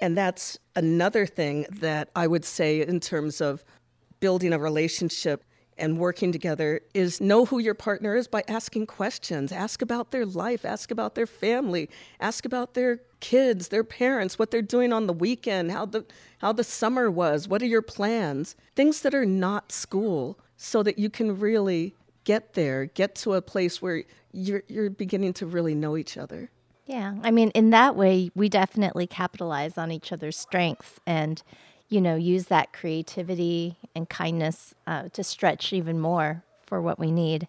And 0.00 0.16
that's 0.16 0.58
another 0.76 1.26
thing 1.26 1.66
that 1.70 2.10
I 2.14 2.26
would 2.26 2.44
say 2.44 2.80
in 2.80 3.00
terms 3.00 3.40
of 3.40 3.64
building 4.20 4.52
a 4.52 4.58
relationship 4.58 5.44
and 5.80 5.98
working 5.98 6.30
together 6.30 6.82
is 6.94 7.20
know 7.20 7.46
who 7.46 7.58
your 7.58 7.74
partner 7.74 8.14
is 8.14 8.28
by 8.28 8.44
asking 8.46 8.86
questions. 8.86 9.50
Ask 9.50 9.82
about 9.82 10.10
their 10.10 10.26
life, 10.26 10.64
ask 10.64 10.90
about 10.90 11.14
their 11.14 11.26
family, 11.26 11.88
ask 12.20 12.44
about 12.44 12.74
their 12.74 13.00
kids, 13.20 13.68
their 13.68 13.84
parents, 13.84 14.38
what 14.38 14.50
they're 14.50 14.62
doing 14.62 14.92
on 14.92 15.06
the 15.06 15.12
weekend, 15.12 15.72
how 15.72 15.86
the 15.86 16.04
how 16.38 16.52
the 16.52 16.64
summer 16.64 17.10
was, 17.10 17.48
what 17.48 17.62
are 17.62 17.66
your 17.66 17.82
plans? 17.82 18.56
Things 18.74 19.02
that 19.02 19.14
are 19.14 19.26
not 19.26 19.72
school 19.72 20.38
so 20.56 20.82
that 20.82 20.98
you 20.98 21.10
can 21.10 21.38
really 21.38 21.94
get 22.30 22.52
there, 22.52 22.86
get 22.86 23.16
to 23.16 23.34
a 23.34 23.42
place 23.42 23.82
where 23.82 24.04
you're 24.32 24.62
you're 24.68 24.88
beginning 24.88 25.32
to 25.32 25.46
really 25.46 25.74
know 25.74 25.96
each 25.96 26.16
other. 26.16 26.48
Yeah, 26.86 27.14
I 27.22 27.30
mean, 27.32 27.50
in 27.50 27.70
that 27.70 27.96
way, 27.96 28.30
we 28.36 28.48
definitely 28.48 29.08
capitalize 29.08 29.76
on 29.76 29.90
each 29.90 30.12
other's 30.12 30.36
strengths 30.36 31.00
and, 31.06 31.42
you 31.88 32.00
know, 32.00 32.14
use 32.16 32.46
that 32.46 32.72
creativity 32.72 33.76
and 33.96 34.08
kindness 34.08 34.74
uh, 34.86 35.08
to 35.12 35.22
stretch 35.24 35.72
even 35.72 35.98
more 35.98 36.42
for 36.66 36.80
what 36.80 36.98
we 36.98 37.10
need. 37.10 37.48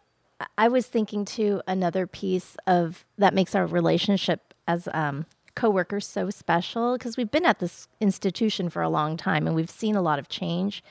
I 0.57 0.67
was 0.67 0.87
thinking 0.87 1.25
too 1.25 1.61
another 1.67 2.07
piece 2.07 2.57
of 2.65 3.05
that 3.19 3.35
makes 3.35 3.53
our 3.53 3.67
relationship 3.67 4.53
as 4.67 4.87
um, 4.93 5.27
coworkers 5.55 6.07
so 6.07 6.31
special 6.31 6.93
because 6.93 7.17
we've 7.17 7.31
been 7.31 7.45
at 7.45 7.59
this 7.59 7.87
institution 7.99 8.69
for 8.69 8.81
a 8.81 8.89
long 8.89 9.17
time 9.17 9.45
and 9.45 9.55
we've 9.55 9.69
seen 9.69 9.95
a 9.95 10.01
lot 10.01 10.17
of 10.17 10.27
change, 10.29 10.83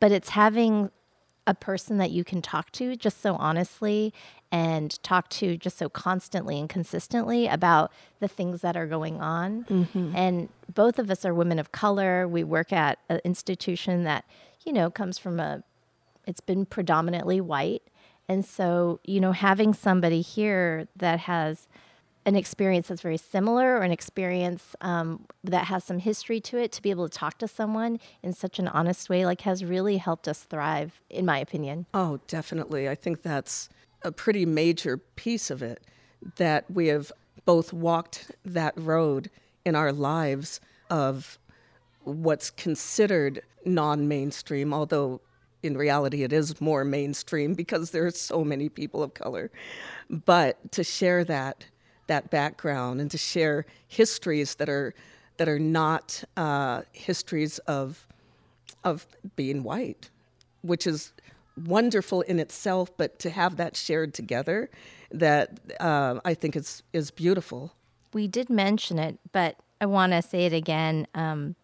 but 0.00 0.12
it's 0.12 0.30
having 0.30 0.90
a 1.48 1.54
person 1.54 1.96
that 1.96 2.10
you 2.10 2.22
can 2.22 2.42
talk 2.42 2.70
to 2.72 2.94
just 2.94 3.22
so 3.22 3.34
honestly 3.36 4.12
and 4.52 5.02
talk 5.02 5.30
to 5.30 5.56
just 5.56 5.78
so 5.78 5.88
constantly 5.88 6.60
and 6.60 6.68
consistently 6.68 7.48
about 7.48 7.90
the 8.20 8.28
things 8.28 8.60
that 8.60 8.76
are 8.76 8.86
going 8.86 9.18
on. 9.20 9.64
Mm-hmm. 9.64 10.14
And 10.14 10.48
both 10.72 10.98
of 10.98 11.10
us 11.10 11.24
are 11.24 11.32
women 11.32 11.58
of 11.58 11.72
color. 11.72 12.28
We 12.28 12.44
work 12.44 12.70
at 12.70 12.98
an 13.08 13.20
institution 13.24 14.04
that, 14.04 14.26
you 14.64 14.72
know, 14.74 14.90
comes 14.90 15.18
from 15.18 15.40
a 15.40 15.64
it's 16.26 16.40
been 16.40 16.66
predominantly 16.66 17.40
white. 17.40 17.82
And 18.28 18.44
so, 18.44 19.00
you 19.04 19.18
know, 19.18 19.32
having 19.32 19.72
somebody 19.72 20.20
here 20.20 20.86
that 20.96 21.20
has 21.20 21.66
an 22.28 22.36
experience 22.36 22.88
that's 22.88 23.00
very 23.00 23.16
similar 23.16 23.78
or 23.78 23.82
an 23.82 23.90
experience 23.90 24.76
um, 24.82 25.24
that 25.42 25.64
has 25.64 25.82
some 25.82 25.98
history 25.98 26.40
to 26.42 26.58
it 26.58 26.70
to 26.72 26.82
be 26.82 26.90
able 26.90 27.08
to 27.08 27.18
talk 27.18 27.38
to 27.38 27.48
someone 27.48 27.98
in 28.22 28.34
such 28.34 28.58
an 28.58 28.68
honest 28.68 29.08
way 29.08 29.24
like 29.24 29.40
has 29.40 29.64
really 29.64 29.96
helped 29.96 30.28
us 30.28 30.40
thrive 30.42 31.00
in 31.08 31.24
my 31.24 31.38
opinion 31.38 31.86
Oh, 31.94 32.20
definitely. 32.26 32.86
I 32.86 32.94
think 32.94 33.22
that's 33.22 33.70
a 34.02 34.12
pretty 34.12 34.44
major 34.44 34.98
piece 34.98 35.50
of 35.50 35.62
it 35.62 35.82
that 36.36 36.70
we 36.70 36.88
have 36.88 37.10
both 37.46 37.72
walked 37.72 38.30
that 38.44 38.74
road 38.76 39.30
in 39.64 39.74
our 39.74 39.90
lives 39.90 40.60
of 40.90 41.38
what's 42.04 42.50
considered 42.50 43.40
non 43.64 44.06
mainstream, 44.06 44.74
although 44.74 45.22
in 45.62 45.76
reality 45.76 46.22
it 46.22 46.32
is 46.32 46.60
more 46.60 46.84
mainstream 46.84 47.54
because 47.54 47.90
there 47.90 48.06
are 48.06 48.10
so 48.10 48.44
many 48.44 48.68
people 48.68 49.02
of 49.02 49.14
color. 49.14 49.50
But 50.10 50.72
to 50.72 50.84
share 50.84 51.24
that 51.24 51.64
that 52.08 52.30
background 52.30 53.00
and 53.00 53.10
to 53.10 53.18
share 53.18 53.64
histories 53.86 54.56
that 54.56 54.68
are 54.68 54.94
that 55.38 55.48
are 55.48 55.58
not 55.58 56.24
uh, 56.36 56.82
histories 56.92 57.58
of 57.60 58.06
of 58.84 59.06
being 59.36 59.62
white, 59.62 60.10
which 60.62 60.86
is 60.86 61.12
wonderful 61.56 62.20
in 62.22 62.38
itself, 62.38 62.90
but 62.96 63.18
to 63.18 63.30
have 63.30 63.56
that 63.56 63.76
shared 63.76 64.14
together, 64.14 64.70
that 65.10 65.58
uh, 65.80 66.20
I 66.24 66.34
think 66.34 66.56
is 66.56 66.82
is 66.92 67.10
beautiful. 67.10 67.72
we 68.12 68.26
did 68.26 68.50
mention 68.50 68.98
it, 68.98 69.18
but 69.32 69.56
I 69.80 69.86
want 69.86 70.12
to 70.12 70.22
say 70.22 70.46
it 70.46 70.52
again. 70.52 71.06
Um, 71.14 71.54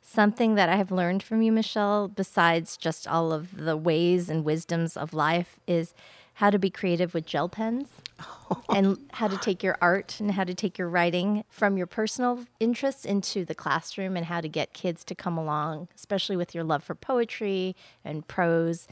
something 0.00 0.54
that 0.54 0.68
I 0.68 0.76
have 0.76 0.92
learned 0.92 1.22
from 1.22 1.42
you, 1.42 1.50
Michelle, 1.50 2.06
besides 2.06 2.76
just 2.76 3.08
all 3.08 3.32
of 3.32 3.56
the 3.56 3.76
ways 3.76 4.30
and 4.30 4.44
wisdoms 4.44 4.96
of 4.96 5.12
life, 5.12 5.58
is 5.66 5.94
how 6.34 6.50
to 6.50 6.58
be 6.58 6.70
creative 6.70 7.12
with 7.12 7.26
gel 7.26 7.48
pens 7.48 7.88
and 8.68 8.98
how 9.12 9.28
to 9.28 9.36
take 9.38 9.62
your 9.62 9.76
art 9.80 10.18
and 10.20 10.30
how 10.32 10.44
to 10.44 10.54
take 10.54 10.78
your 10.78 10.88
writing 10.88 11.44
from 11.50 11.76
your 11.76 11.86
personal 11.86 12.44
interests 12.60 13.04
into 13.04 13.44
the 13.44 13.54
classroom 13.54 14.16
and 14.16 14.26
how 14.26 14.40
to 14.40 14.48
get 14.48 14.72
kids 14.72 15.04
to 15.04 15.14
come 15.14 15.36
along, 15.36 15.88
especially 15.94 16.36
with 16.36 16.54
your 16.54 16.64
love 16.64 16.82
for 16.82 16.94
poetry 16.94 17.76
and 18.04 18.26
prose. 18.26 18.86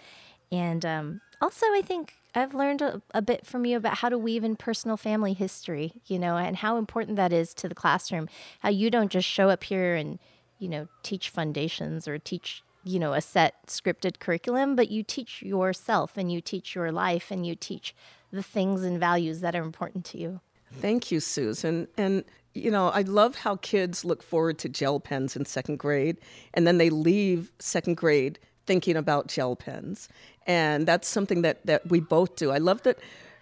And 0.53 0.85
um, 0.85 1.21
also, 1.41 1.67
I 1.67 1.83
think 1.85 2.15
I've 2.35 2.55
learned 2.55 2.83
a, 2.83 3.03
a 3.13 3.23
bit 3.23 3.47
from 3.47 3.65
you 3.65 3.77
about 3.77 3.99
how 3.99 4.09
to 4.09 4.19
weave 4.19 4.45
in 4.45 4.57
personal 4.57 4.97
family 4.97 5.33
history, 5.33 5.93
you 6.07 6.19
know, 6.19 6.37
and 6.37 6.57
how 6.57 6.77
important 6.77 7.17
that 7.17 7.33
is 7.33 7.55
to 7.55 7.69
the 7.69 7.75
classroom. 7.75 8.29
How 8.61 8.69
you 8.69 8.91
don't 8.91 9.11
just 9.11 9.29
show 9.29 9.49
up 9.51 9.65
here 9.65 9.95
and, 9.95 10.19
you 10.59 10.69
know, 10.69 10.89
teach 11.03 11.31
foundations 11.31 12.07
or 12.09 12.19
teach, 12.19 12.63
you 12.83 12.99
know, 12.99 13.13
a 13.13 13.21
set 13.21 13.67
scripted 13.67 14.19
curriculum, 14.19 14.77
but 14.77 14.91
you 14.91 15.03
teach 15.03 15.43
yourself 15.43 16.17
and 16.17 16.31
you 16.31 16.41
teach 16.41 16.75
your 16.75 16.93
life 16.93 17.31
and 17.31 17.47
you 17.47 17.55
teach 17.55 17.95
the 18.35 18.43
things 18.43 18.83
and 18.83 18.99
values 18.99 19.41
that 19.41 19.55
are 19.55 19.63
important 19.63 20.05
to 20.07 20.19
you. 20.19 20.41
Thank 20.81 21.11
you, 21.11 21.21
Susan. 21.21 21.89
And 21.97 22.25
you 22.55 22.71
know, 22.71 22.89
I 22.89 23.03
love 23.03 23.35
how 23.35 23.57
kids 23.57 24.05
look 24.05 24.23
forward 24.23 24.59
to 24.61 24.69
gel 24.69 25.01
pens 25.01 25.35
in 25.35 25.45
second 25.45 25.79
grade, 25.79 26.19
and 26.55 26.67
then 26.67 26.79
they 26.79 26.89
leave 26.89 27.51
second 27.59 27.97
grade 27.97 28.39
thinking 28.67 28.97
about 28.97 29.27
gel 29.27 29.57
pens. 29.57 30.09
And 30.47 30.87
that's 30.87 31.09
something 31.09 31.43
that, 31.43 31.67
that 31.67 31.89
we 31.89 32.01
both 32.01 32.37
do. 32.37 32.51
I 32.51 32.59
love 32.59 32.83
that 32.83 32.99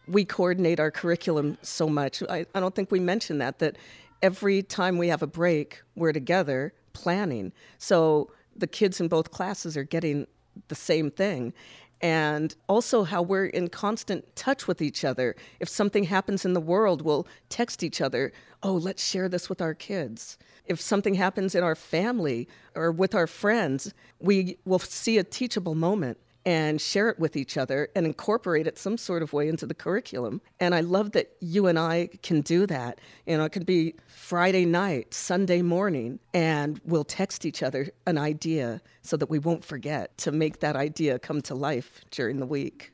we 0.08 0.24
coordinate 0.24 0.80
our 0.80 0.90
curriculum 0.90 1.58
so 1.62 1.88
much. 1.88 2.22
I, 2.28 2.46
I 2.54 2.60
don't 2.60 2.74
think 2.74 2.90
we 2.90 3.00
mentioned 3.00 3.40
that, 3.40 3.58
that 3.60 3.76
every 4.20 4.62
time 4.62 4.98
we 4.98 5.08
have 5.08 5.22
a 5.22 5.26
break, 5.26 5.82
we're 5.94 6.12
together 6.12 6.72
planning. 6.92 7.52
So 7.78 8.30
the 8.56 8.66
kids 8.66 9.00
in 9.00 9.08
both 9.08 9.30
classes 9.30 9.76
are 9.76 9.84
getting 9.84 10.26
the 10.68 10.74
same 10.74 11.10
thing. 11.10 11.52
And 12.02 12.54
also, 12.68 13.04
how 13.04 13.22
we're 13.22 13.46
in 13.46 13.68
constant 13.68 14.34
touch 14.34 14.66
with 14.66 14.82
each 14.82 15.04
other. 15.04 15.36
If 15.60 15.68
something 15.68 16.04
happens 16.04 16.44
in 16.44 16.52
the 16.52 16.60
world, 16.60 17.02
we'll 17.02 17.28
text 17.48 17.84
each 17.84 18.00
other, 18.00 18.32
oh, 18.60 18.74
let's 18.74 19.06
share 19.06 19.28
this 19.28 19.48
with 19.48 19.62
our 19.62 19.72
kids. 19.72 20.36
If 20.66 20.80
something 20.80 21.14
happens 21.14 21.54
in 21.54 21.62
our 21.62 21.76
family 21.76 22.48
or 22.74 22.90
with 22.90 23.14
our 23.14 23.28
friends, 23.28 23.94
we 24.18 24.58
will 24.64 24.80
see 24.80 25.16
a 25.16 25.24
teachable 25.24 25.76
moment 25.76 26.18
and 26.44 26.80
share 26.80 27.08
it 27.08 27.18
with 27.18 27.36
each 27.36 27.56
other 27.56 27.88
and 27.94 28.04
incorporate 28.04 28.66
it 28.66 28.78
some 28.78 28.98
sort 28.98 29.22
of 29.22 29.32
way 29.32 29.48
into 29.48 29.66
the 29.66 29.74
curriculum. 29.74 30.40
And 30.58 30.74
I 30.74 30.80
love 30.80 31.12
that 31.12 31.36
you 31.40 31.66
and 31.66 31.78
I 31.78 32.08
can 32.22 32.40
do 32.40 32.66
that. 32.66 33.00
You 33.26 33.38
know, 33.38 33.44
it 33.44 33.52
could 33.52 33.66
be 33.66 33.94
Friday 34.08 34.64
night, 34.64 35.14
Sunday 35.14 35.62
morning, 35.62 36.18
and 36.34 36.80
we'll 36.84 37.04
text 37.04 37.44
each 37.44 37.62
other 37.62 37.90
an 38.06 38.18
idea 38.18 38.80
so 39.02 39.16
that 39.16 39.30
we 39.30 39.38
won't 39.38 39.64
forget 39.64 40.16
to 40.18 40.32
make 40.32 40.60
that 40.60 40.76
idea 40.76 41.18
come 41.18 41.42
to 41.42 41.54
life 41.54 42.00
during 42.10 42.38
the 42.38 42.46
week. 42.46 42.92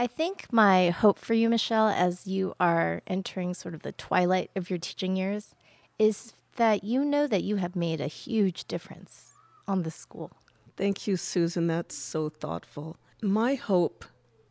I 0.00 0.06
think 0.06 0.46
my 0.52 0.90
hope 0.90 1.18
for 1.18 1.34
you, 1.34 1.48
Michelle, 1.48 1.88
as 1.88 2.26
you 2.26 2.54
are 2.60 3.02
entering 3.08 3.52
sort 3.54 3.74
of 3.74 3.82
the 3.82 3.92
twilight 3.92 4.50
of 4.54 4.70
your 4.70 4.78
teaching 4.78 5.16
years, 5.16 5.56
is 5.98 6.34
that 6.56 6.84
you 6.84 7.04
know 7.04 7.26
that 7.26 7.42
you 7.42 7.56
have 7.56 7.74
made 7.74 8.00
a 8.00 8.06
huge 8.06 8.66
difference 8.66 9.32
on 9.66 9.82
the 9.82 9.90
school. 9.90 10.30
Thank 10.78 11.08
you, 11.08 11.16
Susan. 11.16 11.66
That's 11.66 11.96
so 11.96 12.28
thoughtful. 12.28 12.96
My 13.20 13.56
hope 13.56 14.04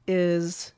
is 0.05 0.73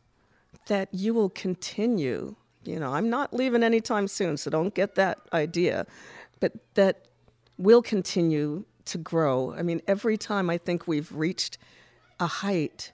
that 0.68 0.90
you 0.94 1.16
will 1.16 1.32
continue. 1.32 2.36
You 2.64 2.80
know, 2.80 2.94
I'm 2.94 3.10
not 3.10 3.34
leaving 3.34 3.64
anytime 3.64 4.08
soon, 4.08 4.38
so 4.38 4.52
don't 4.52 4.76
get 4.76 4.94
that 4.94 5.18
idea, 5.34 5.88
but 6.40 6.54
that 6.76 7.08
we'll 7.58 7.82
continue 7.82 8.66
to 8.86 9.00
grow. 9.00 9.56
I 9.58 9.64
mean, 9.64 9.82
every 9.88 10.18
time 10.18 10.52
I 10.52 10.60
think 10.60 10.88
we've 10.88 11.12
reached 11.12 11.58
a 12.20 12.28
height, 12.28 12.92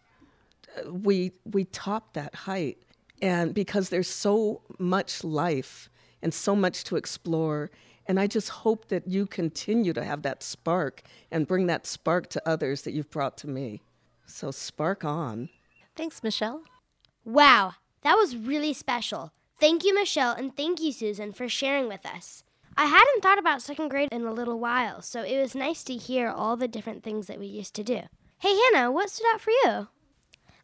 we 0.89 1.33
we 1.43 1.65
top 1.65 2.13
that 2.13 2.35
height, 2.35 2.77
and 3.21 3.53
because 3.53 3.89
there's 3.89 4.07
so 4.07 4.61
much 4.79 5.25
life 5.25 5.89
and 6.21 6.33
so 6.33 6.55
much 6.55 6.85
to 6.85 6.95
explore. 6.95 7.69
And 8.07 8.19
I 8.19 8.27
just 8.27 8.49
hope 8.49 8.89
that 8.89 9.07
you 9.07 9.25
continue 9.25 9.93
to 9.93 10.03
have 10.03 10.21
that 10.21 10.43
spark 10.43 11.01
and 11.31 11.47
bring 11.47 11.67
that 11.67 11.87
spark 11.87 12.29
to 12.29 12.47
others 12.47 12.83
that 12.83 12.93
you've 12.93 13.09
brought 13.09 13.37
to 13.39 13.47
me. 13.47 13.81
So 14.25 14.51
spark 14.51 15.03
on. 15.03 15.49
Thanks, 15.95 16.23
Michelle. 16.23 16.63
Wow, 17.23 17.73
that 18.01 18.15
was 18.15 18.35
really 18.35 18.73
special. 18.73 19.31
Thank 19.59 19.83
you, 19.83 19.95
Michelle, 19.95 20.33
and 20.33 20.55
thank 20.55 20.81
you, 20.81 20.91
Susan, 20.91 21.31
for 21.31 21.49
sharing 21.49 21.87
with 21.87 22.05
us. 22.05 22.43
I 22.77 22.85
hadn't 22.85 23.21
thought 23.23 23.39
about 23.39 23.61
second 23.61 23.87
grade 23.87 24.09
in 24.11 24.25
a 24.25 24.33
little 24.33 24.59
while, 24.59 25.01
so 25.01 25.23
it 25.23 25.39
was 25.39 25.55
nice 25.55 25.83
to 25.85 25.95
hear 25.95 26.27
all 26.27 26.57
the 26.57 26.67
different 26.67 27.03
things 27.03 27.27
that 27.27 27.39
we 27.39 27.47
used 27.47 27.73
to 27.75 27.83
do. 27.83 28.01
Hey, 28.39 28.55
Hannah, 28.73 28.91
what 28.91 29.09
stood 29.09 29.25
out 29.33 29.39
for 29.39 29.51
you? 29.51 29.87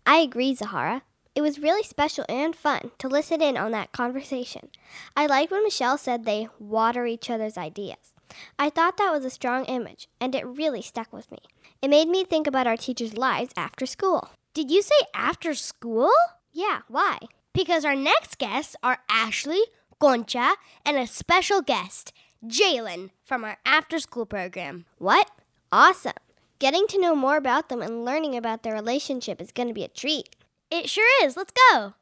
I 0.06 0.18
agree, 0.18 0.54
Zahara. 0.54 1.04
It 1.34 1.42
was 1.42 1.60
really 1.60 1.84
special 1.84 2.26
and 2.28 2.54
fun 2.54 2.92
to 2.98 3.08
listen 3.08 3.42
in 3.42 3.56
on 3.56 3.72
that 3.72 3.94
conversation. 3.94 4.70
I 5.16 5.28
liked 5.28 5.52
when 5.52 5.64
Michelle 5.64 5.98
said 5.98 6.26
they 6.26 6.50
water 6.60 7.06
each 7.06 7.30
other's 7.30 7.58
ideas. 7.58 8.14
I 8.60 8.70
thought 8.70 8.98
that 8.98 9.14
was 9.14 9.24
a 9.24 9.30
strong 9.30 9.64
image, 9.66 10.10
and 10.20 10.36
it 10.36 10.46
really 10.46 10.82
stuck 10.82 11.12
with 11.14 11.32
me. 11.32 11.40
It 11.82 11.90
made 11.90 12.10
me 12.10 12.26
think 12.26 12.48
about 12.48 12.68
our 12.68 12.76
teachers' 12.76 13.18
lives 13.18 13.54
after 13.56 13.86
school. 13.86 14.30
Did 14.54 14.70
you 14.70 14.82
say 14.82 14.96
after 15.14 15.54
school? 15.54 16.12
Yeah, 16.52 16.82
why? 16.90 17.18
Because 17.54 17.86
our 17.86 17.96
next 17.96 18.38
guests 18.38 18.76
are 18.84 19.00
Ashley, 19.10 19.62
Concha, 20.00 20.56
and 20.86 20.98
a 20.98 21.08
special 21.08 21.62
guest, 21.62 22.12
Jalen, 22.46 23.12
from 23.24 23.46
our 23.46 23.58
after 23.66 24.00
school 24.00 24.26
program. 24.26 24.86
What? 24.98 25.32
Awesome. 25.72 26.14
Getting 26.60 26.88
to 26.88 27.00
know 27.00 27.16
more 27.16 27.38
about 27.38 27.70
them 27.70 27.82
and 27.82 28.04
learning 28.04 28.36
about 28.36 28.64
their 28.64 28.74
relationship 28.74 29.42
is 29.42 29.54
going 29.54 29.70
to 29.70 29.74
be 29.74 29.84
a 29.86 29.88
treat. 29.88 30.36
It 30.72 30.90
sure 30.90 31.26
is. 31.26 31.36
Let's 31.36 31.52
go. 31.70 31.96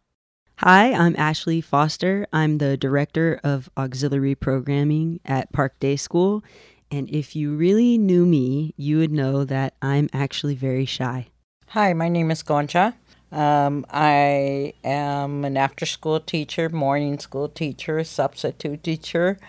Hi, 0.58 0.94
I'm 0.94 1.16
Ashley 1.18 1.60
Foster. 1.60 2.28
I'm 2.32 2.60
the 2.60 2.78
Director 2.78 3.40
of 3.44 3.68
Auxiliary 3.76 4.36
Programming 4.36 5.20
at 5.26 5.52
Park 5.52 5.80
Day 5.80 5.96
School. 5.96 6.44
And 6.92 7.10
if 7.10 7.36
you 7.36 7.56
really 7.56 7.98
knew 7.98 8.28
me, 8.28 8.76
you 8.78 9.00
would 9.00 9.12
know 9.12 9.44
that 9.44 9.74
I'm 9.82 10.08
actually 10.14 10.54
very 10.54 10.86
shy. 10.86 11.30
Hi, 11.70 11.94
my 11.94 12.10
name 12.10 12.30
is 12.30 12.44
Concha. 12.44 12.94
Um, 13.32 13.88
I 13.90 14.74
am 14.84 15.46
an 15.46 15.58
after 15.58 15.88
school 15.88 16.20
teacher, 16.20 16.70
morning 16.70 17.18
school 17.18 17.50
teacher, 17.50 18.04
substitute 18.04 18.84
teacher. 18.84 19.40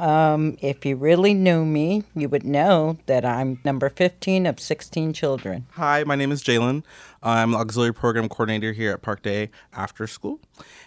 Um, 0.00 0.56
if 0.62 0.86
you 0.86 0.96
really 0.96 1.34
knew 1.34 1.66
me, 1.66 2.04
you 2.14 2.28
would 2.30 2.42
know 2.44 2.96
that 3.04 3.22
I'm 3.24 3.60
number 3.64 3.90
15 3.90 4.46
of 4.46 4.58
16 4.58 5.12
children. 5.12 5.66
Hi, 5.72 6.04
my 6.04 6.16
name 6.16 6.32
is 6.32 6.42
Jalen. 6.42 6.84
I'm 7.22 7.50
the 7.50 7.58
auxiliary 7.58 7.92
program 7.92 8.28
coordinator 8.30 8.72
here 8.72 8.92
at 8.92 9.02
Park 9.02 9.20
Day 9.22 9.50
After 9.74 10.06
School. 10.06 10.40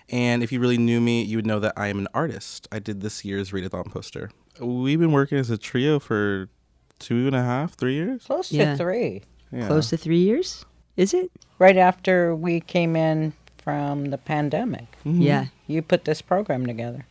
And 0.10 0.42
if 0.42 0.52
you 0.52 0.60
really 0.60 0.80
knew 0.80 1.00
me, 1.00 1.22
you 1.22 1.38
would 1.38 1.46
know 1.46 1.60
that 1.60 1.74
I 1.78 1.88
am 1.90 2.00
an 2.00 2.08
artist. 2.16 2.68
I 2.72 2.80
did 2.80 3.02
this 3.02 3.24
year's 3.24 3.52
readathon 3.52 3.92
poster. 3.92 4.32
We've 4.60 5.00
been 5.00 5.12
working 5.12 5.38
as 5.38 5.52
a 5.52 5.60
trio 5.60 6.00
for 6.00 6.50
two 6.98 7.28
and 7.28 7.36
a 7.36 7.44
half, 7.44 7.76
three 7.76 7.94
years. 7.94 8.24
Close 8.26 8.52
Yeah. 8.52 8.72
to 8.72 8.78
three. 8.78 9.22
Yeah. 9.52 9.68
Close 9.68 9.90
to 9.92 9.98
three 9.98 10.18
years? 10.24 10.66
Is 10.98 11.14
it? 11.14 11.30
Right 11.60 11.78
after 11.78 12.36
we 12.36 12.62
came 12.62 12.96
in 12.96 13.34
from 13.58 14.06
the 14.06 14.18
pandemic, 14.18 14.88
Yeah. 15.06 15.46
you 15.68 15.84
put 15.84 16.06
this 16.06 16.24
program 16.24 16.66
together. 16.66 17.06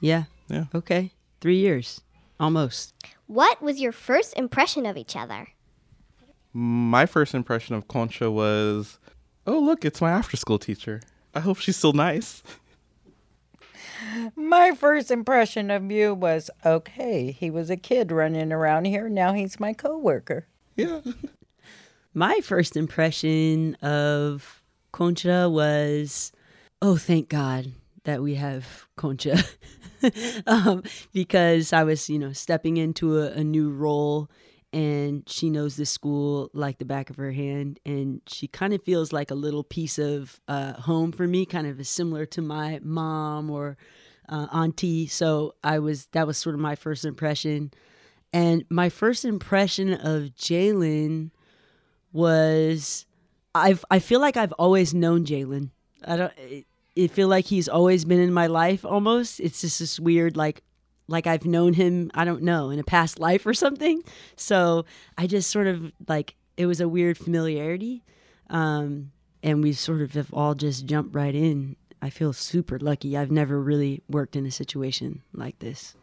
Yeah. 0.00 0.24
Yeah. 0.48 0.64
Okay. 0.74 1.10
Three 1.40 1.56
years. 1.56 2.02
Almost. 2.38 2.94
What 3.26 3.62
was 3.62 3.80
your 3.80 3.92
first 3.92 4.36
impression 4.36 4.84
of 4.84 4.96
each 4.96 5.16
other? 5.16 5.48
My 6.52 7.06
first 7.06 7.34
impression 7.34 7.74
of 7.74 7.88
Concha 7.88 8.30
was, 8.30 8.98
oh, 9.46 9.58
look, 9.58 9.84
it's 9.84 10.00
my 10.00 10.10
after 10.10 10.36
school 10.36 10.58
teacher. 10.58 11.00
I 11.34 11.40
hope 11.40 11.58
she's 11.58 11.76
still 11.76 11.92
nice. 11.92 12.42
My 14.34 14.72
first 14.72 15.10
impression 15.10 15.70
of 15.70 15.90
you 15.90 16.14
was 16.14 16.50
okay, 16.64 17.30
he 17.32 17.50
was 17.50 17.70
a 17.70 17.76
kid 17.76 18.10
running 18.10 18.50
around 18.52 18.86
here. 18.86 19.08
Now 19.08 19.32
he's 19.32 19.60
my 19.60 19.72
coworker. 19.72 20.46
Yeah. 20.74 21.00
My 22.14 22.40
first 22.42 22.76
impression 22.76 23.76
of 23.76 24.62
Concha 24.90 25.48
was, 25.48 26.32
oh, 26.82 26.96
thank 26.96 27.28
God 27.28 27.72
that 28.04 28.22
we 28.22 28.34
have 28.34 28.86
Concha. 28.96 29.38
um, 30.46 30.82
because 31.12 31.72
I 31.72 31.84
was, 31.84 32.08
you 32.08 32.18
know, 32.18 32.32
stepping 32.32 32.76
into 32.76 33.18
a, 33.18 33.32
a 33.32 33.44
new 33.44 33.70
role 33.70 34.30
and 34.72 35.28
she 35.28 35.50
knows 35.50 35.76
the 35.76 35.84
school 35.84 36.48
like 36.54 36.78
the 36.78 36.84
back 36.84 37.10
of 37.10 37.16
her 37.16 37.32
hand 37.32 37.80
and 37.84 38.20
she 38.28 38.46
kind 38.46 38.72
of 38.72 38.82
feels 38.84 39.12
like 39.12 39.32
a 39.32 39.34
little 39.34 39.64
piece 39.64 39.98
of 39.98 40.40
uh, 40.46 40.74
home 40.74 41.10
for 41.10 41.26
me 41.26 41.44
kind 41.44 41.66
of 41.66 41.84
similar 41.84 42.24
to 42.24 42.40
my 42.40 42.78
mom 42.84 43.50
or 43.50 43.76
uh, 44.28 44.46
auntie 44.52 45.08
so 45.08 45.56
i 45.64 45.76
was 45.76 46.06
that 46.12 46.24
was 46.24 46.38
sort 46.38 46.54
of 46.54 46.60
my 46.60 46.76
first 46.76 47.04
impression 47.04 47.72
and 48.32 48.64
my 48.70 48.88
first 48.88 49.24
impression 49.24 49.92
of 49.92 50.26
jalen 50.36 51.32
was 52.12 53.06
I've 53.54 53.84
I 53.90 53.98
feel 53.98 54.20
like 54.20 54.36
I've 54.36 54.52
always 54.52 54.94
known 54.94 55.24
Jalen. 55.24 55.70
I 56.04 56.16
don't. 56.16 56.32
It, 56.94 57.02
it 57.04 57.10
feel 57.10 57.28
like 57.28 57.46
he's 57.46 57.68
always 57.68 58.04
been 58.04 58.20
in 58.20 58.32
my 58.32 58.46
life. 58.46 58.84
Almost, 58.84 59.40
it's 59.40 59.60
just 59.60 59.78
this 59.78 60.00
weird 60.00 60.36
like 60.36 60.62
like 61.08 61.26
I've 61.26 61.44
known 61.44 61.74
him. 61.74 62.10
I 62.14 62.24
don't 62.24 62.42
know 62.42 62.70
in 62.70 62.78
a 62.78 62.84
past 62.84 63.18
life 63.18 63.44
or 63.44 63.54
something. 63.54 64.02
So 64.36 64.84
I 65.18 65.26
just 65.26 65.50
sort 65.50 65.66
of 65.66 65.92
like 66.08 66.36
it 66.56 66.66
was 66.66 66.80
a 66.80 66.88
weird 66.88 67.18
familiarity, 67.18 68.04
um, 68.48 69.12
and 69.42 69.62
we 69.62 69.72
sort 69.72 70.02
of 70.02 70.12
have 70.14 70.32
all 70.32 70.54
just 70.54 70.86
jumped 70.86 71.14
right 71.14 71.34
in. 71.34 71.76
I 72.02 72.10
feel 72.10 72.32
super 72.32 72.78
lucky. 72.78 73.16
I've 73.16 73.30
never 73.30 73.60
really 73.60 74.02
worked 74.08 74.36
in 74.36 74.46
a 74.46 74.50
situation 74.50 75.22
like 75.34 75.58
this. 75.58 75.94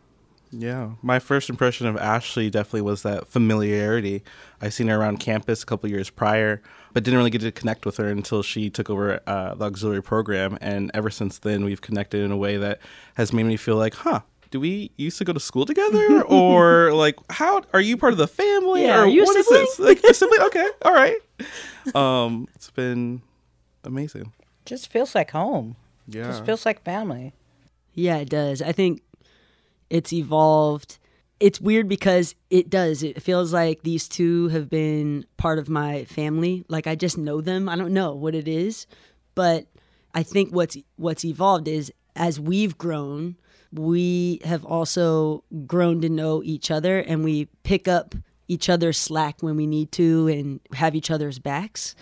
Yeah, 0.52 0.92
my 1.02 1.20
first 1.20 1.50
impression 1.50 1.88
of 1.88 1.98
Ashley 1.98 2.50
definitely 2.50 2.82
was 2.82 3.04
that 3.04 3.28
familiarity. 3.28 4.24
I 4.62 4.70
seen 4.70 4.88
her 4.88 4.98
around 5.00 5.18
campus 5.20 5.62
a 5.64 5.66
couple 5.66 5.90
years 5.90 6.10
prior, 6.10 6.62
but 6.94 7.04
didn't 7.04 7.18
really 7.18 7.30
get 7.30 7.42
to 7.42 7.52
connect 7.52 7.86
with 7.86 7.98
her 7.98 8.08
until 8.10 8.42
she 8.44 8.70
took 8.70 8.90
over 8.90 9.20
uh, 9.28 9.56
the 9.56 9.66
auxiliary 9.66 10.02
program. 10.04 10.58
And 10.62 10.90
ever 10.94 11.10
since 11.10 11.40
then, 11.40 11.66
we've 11.66 11.82
connected 11.82 12.22
in 12.22 12.32
a 12.32 12.38
way 12.38 12.58
that 12.58 12.80
has 13.16 13.34
made 13.34 13.44
me 13.44 13.58
feel 13.58 13.76
like, 13.76 13.94
huh, 13.94 14.22
do 14.50 14.60
we 14.62 14.92
used 14.96 15.18
to 15.18 15.26
go 15.26 15.34
to 15.34 15.40
school 15.40 15.66
together, 15.66 16.24
or 16.30 16.94
like, 16.94 17.18
how 17.30 17.62
are 17.74 17.82
you 17.82 17.98
part 17.98 18.14
of 18.14 18.18
the 18.18 18.28
family, 18.28 18.84
Yeah, 18.84 19.00
or 19.00 19.02
are 19.02 19.08
you 19.08 19.24
a 19.24 19.26
what 19.26 19.36
is 19.36 19.46
sibling? 19.48 19.66
this? 19.66 19.80
Like 19.80 20.04
a 20.10 20.14
sibling? 20.14 20.40
Okay, 20.48 20.68
all 20.86 20.94
right. 20.94 21.18
Um, 21.94 22.48
it's 22.56 22.70
been 22.72 23.22
amazing. 23.84 24.32
Just 24.66 24.90
feels 24.92 25.14
like 25.16 25.32
home. 25.32 25.76
Yeah, 26.08 26.24
Just 26.24 26.46
feels 26.46 26.66
like 26.66 26.84
family. 26.84 27.34
Yeah, 27.94 28.18
it 28.18 28.30
does. 28.30 28.62
I 28.62 28.72
think 28.72 29.02
it's 29.90 30.14
evolved. 30.14 31.00
It's 31.40 31.62
weird 31.62 31.88
because 31.88 32.34
it 32.50 32.70
does. 32.70 33.04
It 33.04 33.22
feels 33.22 33.54
like 33.54 33.84
these 33.84 34.08
two 34.08 34.48
have 34.50 34.70
been 34.70 35.26
part 35.38 35.60
of 35.60 35.70
my 35.70 36.06
family. 36.06 36.66
Like 36.68 36.88
I 36.88 36.96
just 36.96 37.18
know 37.18 37.42
them. 37.42 37.70
I 37.70 37.76
don't 37.76 37.94
know 37.94 38.14
what 38.14 38.34
it 38.34 38.48
is, 38.48 38.88
but 39.36 39.68
I 40.16 40.24
think 40.24 40.54
what's 40.54 40.78
what's 40.96 41.24
evolved 41.24 41.68
is 41.68 41.92
as 42.16 42.40
we've 42.40 42.78
grown, 42.78 43.36
we 43.72 44.42
have 44.44 44.66
also 44.66 45.44
grown 45.68 46.02
to 46.02 46.10
know 46.10 46.42
each 46.44 46.72
other 46.72 47.00
and 47.00 47.24
we 47.24 47.46
pick 47.64 47.88
up 47.88 48.16
each 48.48 48.70
other's 48.70 48.98
slack 48.98 49.42
when 49.42 49.56
we 49.56 49.68
need 49.68 49.92
to 49.92 50.28
and 50.28 50.60
have 50.74 50.96
each 50.96 51.12
other's 51.12 51.38
backs. 51.38 51.96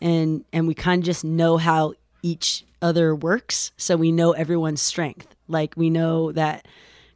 And 0.00 0.44
and 0.52 0.66
we 0.66 0.74
kind 0.74 1.02
of 1.02 1.06
just 1.06 1.24
know 1.24 1.58
how 1.58 1.94
each 2.22 2.64
other 2.82 3.14
works, 3.14 3.72
so 3.76 3.96
we 3.96 4.10
know 4.10 4.32
everyone's 4.32 4.80
strength. 4.80 5.36
Like 5.46 5.74
we 5.76 5.90
know 5.90 6.32
that 6.32 6.66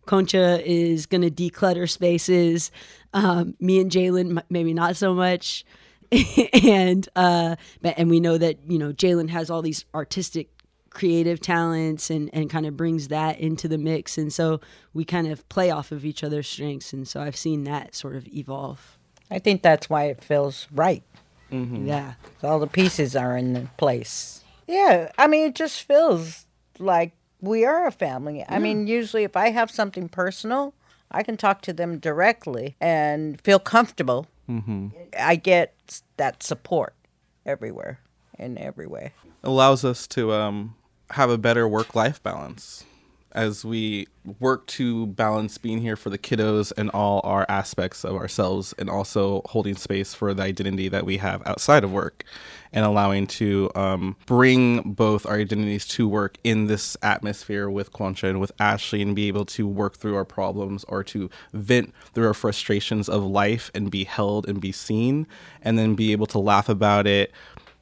Concha 0.06 0.60
is 0.64 1.06
going 1.06 1.22
to 1.22 1.30
declutter 1.30 1.88
spaces. 1.88 2.70
Um, 3.12 3.54
me 3.60 3.80
and 3.80 3.90
Jalen, 3.90 4.42
maybe 4.50 4.74
not 4.74 4.96
so 4.96 5.14
much. 5.14 5.64
and 6.62 7.08
uh, 7.16 7.56
and 7.82 8.10
we 8.10 8.20
know 8.20 8.38
that 8.38 8.58
you 8.68 8.78
know 8.78 8.92
Jalen 8.92 9.30
has 9.30 9.50
all 9.50 9.62
these 9.62 9.84
artistic, 9.94 10.48
creative 10.90 11.40
talents, 11.40 12.10
and 12.10 12.30
and 12.32 12.50
kind 12.50 12.66
of 12.66 12.76
brings 12.76 13.08
that 13.08 13.40
into 13.40 13.68
the 13.68 13.78
mix. 13.78 14.18
And 14.18 14.32
so 14.32 14.60
we 14.92 15.04
kind 15.04 15.26
of 15.26 15.48
play 15.48 15.70
off 15.70 15.92
of 15.92 16.04
each 16.04 16.22
other's 16.22 16.48
strengths. 16.48 16.92
And 16.92 17.08
so 17.08 17.20
I've 17.20 17.36
seen 17.36 17.64
that 17.64 17.94
sort 17.94 18.16
of 18.16 18.28
evolve. 18.28 18.98
I 19.30 19.38
think 19.38 19.62
that's 19.62 19.88
why 19.88 20.04
it 20.04 20.22
feels 20.22 20.68
right. 20.72 21.02
Yeah. 21.50 22.14
All 22.42 22.58
the 22.58 22.66
pieces 22.66 23.14
are 23.14 23.36
in 23.36 23.70
place. 23.76 24.42
Yeah, 24.66 25.12
I 25.18 25.26
mean, 25.26 25.46
it 25.46 25.54
just 25.54 25.82
feels 25.82 26.46
like 26.78 27.12
we 27.44 27.64
are 27.64 27.86
a 27.86 27.92
family. 27.92 28.44
I 28.48 28.58
mean, 28.58 28.86
usually 28.86 29.24
if 29.24 29.36
I 29.36 29.50
have 29.50 29.70
something 29.70 30.08
personal, 30.08 30.74
I 31.10 31.22
can 31.22 31.36
talk 31.36 31.62
to 31.62 31.72
them 31.72 31.98
directly 31.98 32.76
and 32.80 33.40
feel 33.40 33.58
comfortable. 33.58 34.26
Mm-hmm. 34.48 34.88
I 35.18 35.36
get 35.36 36.00
that 36.16 36.42
support 36.42 36.94
everywhere 37.46 38.00
in 38.38 38.58
every 38.58 38.86
way. 38.86 39.12
allows 39.42 39.84
us 39.84 40.06
to 40.08 40.32
um, 40.32 40.74
have 41.10 41.30
a 41.30 41.38
better 41.38 41.68
work 41.68 41.94
life 41.94 42.22
balance 42.22 42.84
as 43.34 43.64
we 43.64 44.06
work 44.38 44.66
to 44.66 45.06
balance 45.08 45.58
being 45.58 45.80
here 45.80 45.96
for 45.96 46.10
the 46.10 46.18
kiddos 46.18 46.72
and 46.76 46.90
all 46.90 47.20
our 47.24 47.44
aspects 47.48 48.04
of 48.04 48.14
ourselves 48.16 48.74
and 48.78 48.88
also 48.88 49.42
holding 49.46 49.74
space 49.74 50.14
for 50.14 50.32
the 50.32 50.42
identity 50.42 50.88
that 50.88 51.04
we 51.04 51.16
have 51.18 51.46
outside 51.46 51.84
of 51.84 51.92
work 51.92 52.24
and 52.72 52.84
allowing 52.84 53.26
to 53.26 53.70
um, 53.74 54.16
bring 54.26 54.82
both 54.82 55.26
our 55.26 55.36
identities 55.36 55.86
to 55.86 56.08
work 56.08 56.38
in 56.44 56.66
this 56.66 56.96
atmosphere 57.02 57.68
with 57.68 57.92
Concha 57.92 58.28
and 58.28 58.40
with 58.40 58.52
Ashley 58.58 59.02
and 59.02 59.14
be 59.14 59.28
able 59.28 59.44
to 59.46 59.66
work 59.66 59.96
through 59.96 60.16
our 60.16 60.24
problems 60.24 60.84
or 60.84 61.04
to 61.04 61.28
vent 61.52 61.92
through 62.12 62.26
our 62.26 62.34
frustrations 62.34 63.08
of 63.08 63.22
life 63.24 63.70
and 63.74 63.90
be 63.90 64.04
held 64.04 64.48
and 64.48 64.60
be 64.60 64.72
seen 64.72 65.26
and 65.62 65.78
then 65.78 65.94
be 65.94 66.12
able 66.12 66.26
to 66.26 66.38
laugh 66.38 66.68
about 66.68 67.06
it 67.06 67.32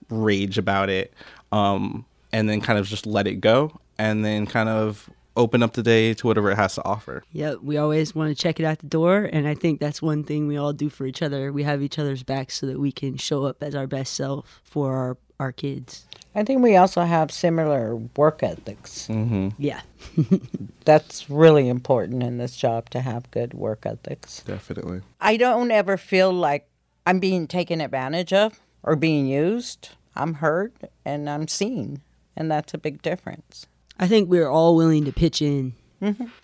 rage 0.09 0.59
about 0.59 0.91
it 0.91 1.13
um, 1.53 2.05
and 2.33 2.49
then 2.49 2.61
kind 2.61 2.79
of 2.79 2.87
just 2.87 3.07
let 3.07 3.27
it 3.27 3.37
go 3.37 3.73
and 3.99 4.25
then 4.25 4.47
kind 4.47 4.69
of 4.69 5.09
open 5.37 5.63
up 5.63 5.73
the 5.73 5.83
day 5.83 6.15
to 6.15 6.27
whatever 6.27 6.51
it 6.51 6.57
has 6.57 6.75
to 6.75 6.85
offer. 6.85 7.23
Yeah, 7.33 7.55
we 7.63 7.77
always 7.77 8.15
want 8.15 8.37
to 8.37 8.41
check 8.41 8.61
it 8.61 8.65
out 8.65 8.79
the 8.81 8.87
door, 8.87 9.29
and 9.33 9.49
I 9.49 9.55
think 9.55 9.81
that's 9.81 10.03
one 10.03 10.25
thing 10.25 10.47
we 10.47 10.57
all 10.57 10.73
do 10.73 10.89
for 10.89 11.07
each 11.07 11.23
other. 11.23 11.53
We 11.53 11.63
have 11.63 11.83
each 11.83 11.99
other's 11.99 12.23
backs 12.23 12.59
so 12.59 12.67
that 12.67 12.79
we 12.79 12.93
can 12.93 13.17
show 13.17 13.45
up 13.45 13.63
as 13.63 13.75
our 13.75 13.87
best 13.87 14.15
self 14.15 14.61
for 14.65 14.95
our 14.95 15.17
our 15.41 15.51
kids. 15.51 16.07
I 16.37 16.45
think 16.45 16.63
we 16.63 16.77
also 16.77 17.03
have 17.03 17.33
similar 17.33 17.97
work 18.17 18.43
ethics. 18.45 19.09
Mm-hmm. 19.09 19.49
Yeah, 19.59 19.81
That's 20.85 21.31
really 21.31 21.69
important 21.69 22.23
in 22.23 22.39
this 22.39 22.57
job 22.57 22.91
to 22.91 23.01
have 23.01 23.31
good 23.31 23.55
work 23.55 23.87
ethics. 23.87 24.43
Definitely. 24.47 25.03
I 25.21 25.37
don't 25.37 25.71
ever 25.71 25.97
feel 25.97 26.33
like 26.33 26.69
I'm 27.07 27.19
being 27.19 27.47
taken 27.47 27.81
advantage 27.81 28.33
of 28.33 28.61
or 28.83 28.97
being 28.97 29.27
used. 29.27 29.91
I'm 30.15 30.35
heard 30.35 30.73
and 31.05 31.29
I'm 31.29 31.49
seen, 31.49 32.03
and 32.37 32.51
that's 32.51 32.75
a 32.75 32.79
big 32.79 33.03
difference. 33.03 33.67
I 34.03 34.09
think 34.09 34.29
we're 34.29 34.49
all 34.49 34.75
willing 34.77 35.05
to 35.05 35.13
pitch 35.13 35.41
in. 35.41 35.75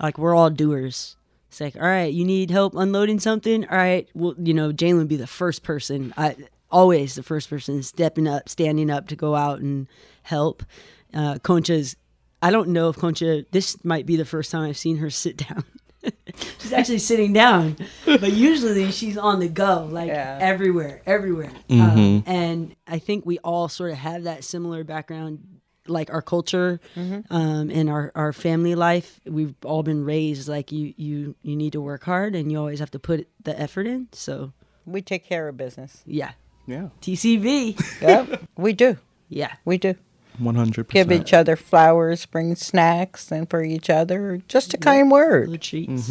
Like 0.01 0.17
we're 0.19 0.35
all 0.35 0.51
doers. 0.51 1.17
It's 1.49 1.61
like, 1.61 1.75
all 1.77 1.83
right, 1.83 2.13
you 2.13 2.25
need 2.25 2.51
help 2.51 2.75
unloading 2.77 3.19
something. 3.21 3.65
All 3.69 3.77
right, 3.77 4.09
well, 4.15 4.35
you 4.39 4.55
know, 4.55 4.71
Jalen 4.73 4.99
would 4.99 5.09
be 5.09 5.17
the 5.17 5.27
first 5.27 5.63
person. 5.63 6.15
I 6.17 6.37
always 6.71 7.15
the 7.15 7.23
first 7.23 7.51
person 7.51 7.83
stepping 7.83 8.29
up, 8.29 8.49
standing 8.49 8.91
up 8.91 9.09
to 9.09 9.17
go 9.17 9.35
out 9.35 9.59
and 9.61 9.89
help. 10.23 10.63
Uh, 11.13 11.39
Concha's. 11.43 11.97
I 12.41 12.51
don't 12.53 12.69
know 12.69 12.89
if 12.91 12.97
Concha. 12.97 13.45
This 13.51 13.83
might 13.85 14.07
be 14.07 14.15
the 14.17 14.25
first 14.25 14.51
time 14.53 14.69
I've 14.69 14.77
seen 14.77 14.99
her 14.99 15.11
sit 15.11 15.37
down. 15.39 15.65
she's 16.61 16.73
actually 16.73 16.99
sitting 17.01 17.33
down, 17.33 17.77
but 18.07 18.33
usually 18.33 18.93
she's 18.93 19.19
on 19.19 19.41
the 19.41 19.49
go, 19.49 19.89
like 19.91 20.07
Yeah. 20.09 20.39
everywhere, 20.41 21.03
everywhere. 21.07 21.51
Um, 21.69 22.23
and 22.27 22.77
I 22.87 23.01
think 23.01 23.27
we 23.27 23.39
all 23.39 23.69
sort 23.69 23.91
of 23.91 23.97
have 23.99 24.23
that 24.25 24.45
similar 24.45 24.85
background, 24.85 25.58
like 25.91 26.11
our 26.13 26.23
culture 26.23 26.81
um, 26.97 27.71
and 27.71 27.89
our, 27.91 28.13
our 28.15 28.33
family 28.33 28.75
life. 28.75 29.21
We've 29.27 29.55
all 29.65 29.83
been 29.83 30.05
raised 30.05 30.49
like 30.49 30.71
you 30.73 30.95
you 30.97 31.35
you 31.43 31.57
need 31.57 31.73
to 31.73 31.81
work 31.81 32.05
hard 32.05 32.35
and 32.35 32.51
you 32.53 32.59
always 32.59 32.79
have 32.81 32.91
to 32.93 32.99
put 32.99 33.27
the 33.43 33.59
effort 33.61 33.87
in. 33.87 34.09
So 34.13 34.53
We 34.87 35.03
take 35.03 35.25
care 35.25 35.49
of 35.49 35.57
business. 35.57 36.03
yeah, 36.07 36.33
Yeah. 36.67 36.89
TCB. 37.03 37.77
Yep, 38.03 38.43
we 38.57 38.73
do. 38.73 38.97
yeah, 39.29 39.55
We 39.65 39.79
do. 39.79 39.95
100%. 40.41 40.89
Give 40.91 41.11
each 41.11 41.33
other 41.35 41.57
flowers, 41.57 42.25
bring 42.25 42.55
snacks, 42.55 43.33
and 43.33 43.51
for 43.51 43.61
each 43.65 43.91
other, 43.91 44.41
just 44.47 44.73
a 44.73 44.79
kind 44.79 45.11
word. 45.11 45.49
little 45.49 45.59
treats. 45.61 46.09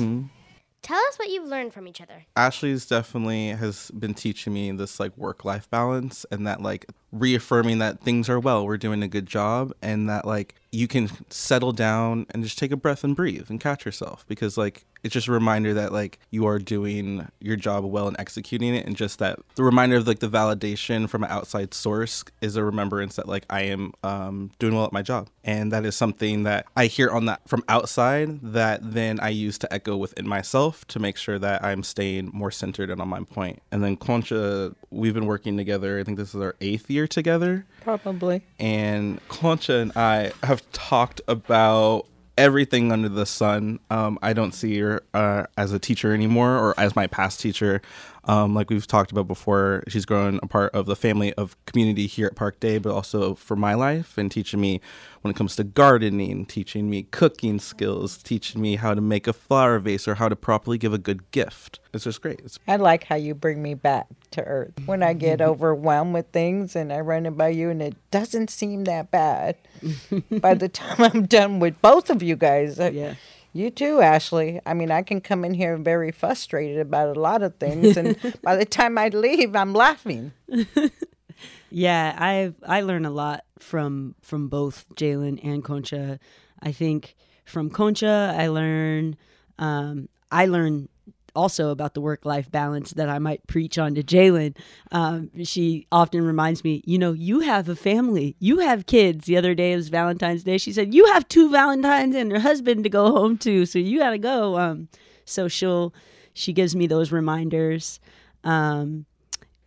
Tell 0.87 1.03
us 1.09 1.19
what 1.19 1.27
you've 1.27 1.43
learned 1.43 1.73
from 1.73 1.85
each 1.85 1.99
other. 1.99 2.25
Ashley's 2.37 2.85
definitely 2.85 3.49
has 3.49 3.91
been 3.91 4.13
teaching 4.13 4.53
me 4.53 4.71
this 4.71 5.01
like 5.01 5.17
work 5.17 5.43
life 5.43 5.69
balance 5.69 6.25
and 6.31 6.47
that 6.47 6.61
like 6.61 6.85
reaffirming 7.11 7.79
that 7.79 7.99
things 7.99 8.29
are 8.29 8.39
well, 8.39 8.65
we're 8.65 8.77
doing 8.77 9.03
a 9.03 9.07
good 9.09 9.25
job 9.25 9.73
and 9.81 10.07
that 10.07 10.23
like 10.23 10.55
you 10.71 10.87
can 10.87 11.09
settle 11.29 11.73
down 11.73 12.25
and 12.29 12.41
just 12.41 12.57
take 12.57 12.71
a 12.71 12.77
breath 12.77 13.03
and 13.03 13.17
breathe 13.17 13.49
and 13.49 13.59
catch 13.59 13.85
yourself 13.85 14.23
because 14.29 14.57
like 14.57 14.85
it's 15.03 15.13
just 15.13 15.27
a 15.27 15.31
reminder 15.31 15.73
that 15.73 15.91
like 15.91 16.19
you 16.31 16.45
are 16.45 16.59
doing 16.59 17.27
your 17.39 17.55
job 17.55 17.83
well 17.85 18.07
and 18.07 18.15
executing 18.19 18.75
it 18.75 18.85
and 18.85 18.95
just 18.95 19.19
that 19.19 19.39
the 19.55 19.63
reminder 19.63 19.95
of 19.95 20.07
like 20.07 20.19
the 20.19 20.29
validation 20.29 21.07
from 21.09 21.23
an 21.23 21.29
outside 21.31 21.73
source 21.73 22.23
is 22.41 22.55
a 22.55 22.63
remembrance 22.63 23.15
that 23.15 23.27
like 23.27 23.45
i 23.49 23.61
am 23.61 23.93
um, 24.03 24.51
doing 24.59 24.75
well 24.75 24.85
at 24.85 24.93
my 24.93 25.01
job. 25.01 25.29
And 25.43 25.71
that 25.71 25.85
is 25.85 25.95
something 25.95 26.43
that 26.43 26.65
i 26.75 26.87
hear 26.87 27.09
on 27.09 27.25
that 27.25 27.47
from 27.47 27.63
outside 27.69 28.41
that 28.41 28.93
then 28.93 29.19
i 29.19 29.29
use 29.29 29.57
to 29.59 29.73
echo 29.73 29.95
within 29.95 30.27
myself 30.27 30.85
to 30.87 30.99
make 30.99 31.17
sure 31.17 31.39
that 31.39 31.63
i'm 31.63 31.83
staying 31.83 32.31
more 32.33 32.51
centered 32.51 32.89
and 32.89 33.01
on 33.01 33.07
my 33.07 33.21
point. 33.21 33.61
And 33.71 33.83
then 33.83 33.95
concha 33.95 34.75
we've 34.89 35.13
been 35.13 35.25
working 35.25 35.57
together 35.57 35.99
i 35.99 36.03
think 36.03 36.17
this 36.17 36.35
is 36.35 36.41
our 36.41 36.55
eighth 36.61 36.89
year 36.89 37.07
together. 37.07 37.65
Probably. 37.81 38.41
and 38.59 39.21
Concha 39.29 39.75
and 39.75 39.93
I 39.95 40.33
have 40.43 40.69
talked 40.73 41.21
about 41.29 42.05
everything 42.37 42.91
under 42.91 43.09
the 43.09 43.25
sun. 43.25 43.79
Um, 43.89 44.19
I 44.21 44.33
don't 44.33 44.53
see 44.53 44.79
her 44.79 45.03
uh, 45.13 45.45
as 45.57 45.73
a 45.73 45.79
teacher 45.79 46.13
anymore 46.13 46.57
or 46.57 46.79
as 46.79 46.95
my 46.95 47.07
past 47.07 47.39
teacher. 47.39 47.81
Um, 48.27 48.53
like 48.53 48.69
we've 48.69 48.85
talked 48.85 49.11
about 49.11 49.27
before, 49.27 49.83
she's 49.87 50.05
grown 50.05 50.39
a 50.43 50.47
part 50.47 50.75
of 50.75 50.85
the 50.85 50.95
family 50.97 51.33
of 51.35 51.55
community 51.65 52.07
here 52.07 52.27
at 52.27 52.35
Park 52.35 52.59
Day, 52.59 52.77
but 52.77 52.91
also 52.93 53.35
for 53.35 53.55
my 53.55 53.73
life 53.73 54.17
and 54.17 54.29
teaching 54.29 54.59
me 54.59 54.81
when 55.21 55.33
it 55.33 55.37
comes 55.37 55.55
to 55.55 55.63
gardening, 55.63 56.45
teaching 56.45 56.89
me 56.89 57.03
cooking 57.03 57.57
skills, 57.57 58.17
teaching 58.17 58.61
me 58.61 58.75
how 58.75 58.93
to 58.93 58.99
make 58.99 59.27
a 59.27 59.33
flower 59.33 59.79
vase 59.79 60.07
or 60.09 60.15
how 60.15 60.27
to 60.27 60.35
properly 60.35 60.77
give 60.77 60.91
a 60.93 60.97
good 60.97 61.29
gift. 61.31 61.79
It's 61.93 62.03
just 62.03 62.21
great. 62.21 62.41
It's 62.43 62.59
I 62.67 62.75
like 62.75 63.05
how 63.05 63.15
you 63.15 63.33
bring 63.33 63.61
me 63.63 63.73
back 63.75 64.07
to 64.31 64.43
earth 64.43 64.73
when 64.85 65.01
I 65.03 65.13
get 65.13 65.41
overwhelmed 65.41 66.13
with 66.13 66.27
things 66.33 66.75
and 66.75 66.91
I 66.91 66.99
run 66.99 67.25
it 67.25 67.37
by 67.37 67.47
you 67.49 67.69
and 67.69 67.81
it 67.81 67.95
doesn't 68.11 68.49
seem 68.49 68.83
that 68.83 69.09
bad. 69.09 69.55
by 70.29 70.53
the 70.53 70.67
time 70.69 71.01
I'm 71.13 71.25
done 71.27 71.59
with 71.59 71.81
both 71.81 72.09
of 72.09 72.21
you 72.21 72.35
guys, 72.35 72.77
Yeah. 72.77 73.15
You 73.57 73.69
too, 73.71 74.01
Ashley. 74.01 74.59
I 74.65 74.73
mean, 74.73 74.91
I 74.91 75.01
can 75.01 75.21
come 75.21 75.43
in 75.43 75.53
here 75.53 75.77
very 75.77 76.11
frustrated 76.11 76.79
about 76.79 77.15
a 77.15 77.19
lot 77.19 77.41
of 77.41 77.55
things, 77.55 77.97
and 77.97 78.17
by 78.43 78.55
the 78.55 78.65
time 78.65 78.97
I 78.97 79.09
leave, 79.09 79.55
I'm 79.55 79.73
laughing. 79.73 80.31
Yeah, 81.69 82.15
I 82.17 82.53
I 82.65 82.81
learn 82.81 83.05
a 83.05 83.11
lot 83.11 83.43
from 83.59 84.15
from 84.21 84.47
both 84.47 84.85
Jalen 84.95 85.39
and 85.43 85.63
Concha. 85.63 86.19
I 86.61 86.71
think 86.71 87.15
from 87.45 87.69
Concha, 87.69 88.33
I 88.37 88.47
learn 88.47 89.17
um, 89.59 90.09
I 90.31 90.45
learn 90.45 90.89
also 91.37 91.69
about 91.69 91.93
the 91.93 92.01
work 92.01 92.25
life 92.25 92.51
balance 92.51 92.91
that 92.91 93.07
I 93.07 93.19
might 93.19 93.45
preach 93.47 93.77
on 93.77 93.95
to 93.95 94.03
Jalen. 94.03 94.57
Um, 94.91 95.29
she 95.43 95.87
often 95.91 96.25
reminds 96.25 96.63
me, 96.63 96.81
you 96.85 96.97
know, 96.97 97.13
you 97.13 97.41
have 97.41 97.69
a 97.69 97.75
family, 97.75 98.35
you 98.39 98.59
have 98.59 98.87
kids. 98.87 99.25
The 99.25 99.37
other 99.37 99.53
day 99.53 99.73
it 99.73 99.77
was 99.77 99.89
Valentine's 99.89 100.43
Day. 100.43 100.57
She 100.57 100.73
said, 100.73 100.93
you 100.93 101.05
have 101.13 101.27
two 101.27 101.51
Valentines 101.51 102.15
and 102.15 102.31
her 102.31 102.39
husband 102.39 102.83
to 102.83 102.89
go 102.89 103.11
home 103.11 103.37
to, 103.39 103.65
so 103.65 103.79
you 103.79 103.99
got 103.99 104.09
to 104.09 104.17
go. 104.17 104.57
Um, 104.57 104.89
so 105.23 105.47
she'll 105.47 105.93
she 106.33 106.53
gives 106.53 106.75
me 106.75 106.87
those 106.87 107.11
reminders. 107.11 107.99
Um, 108.43 109.05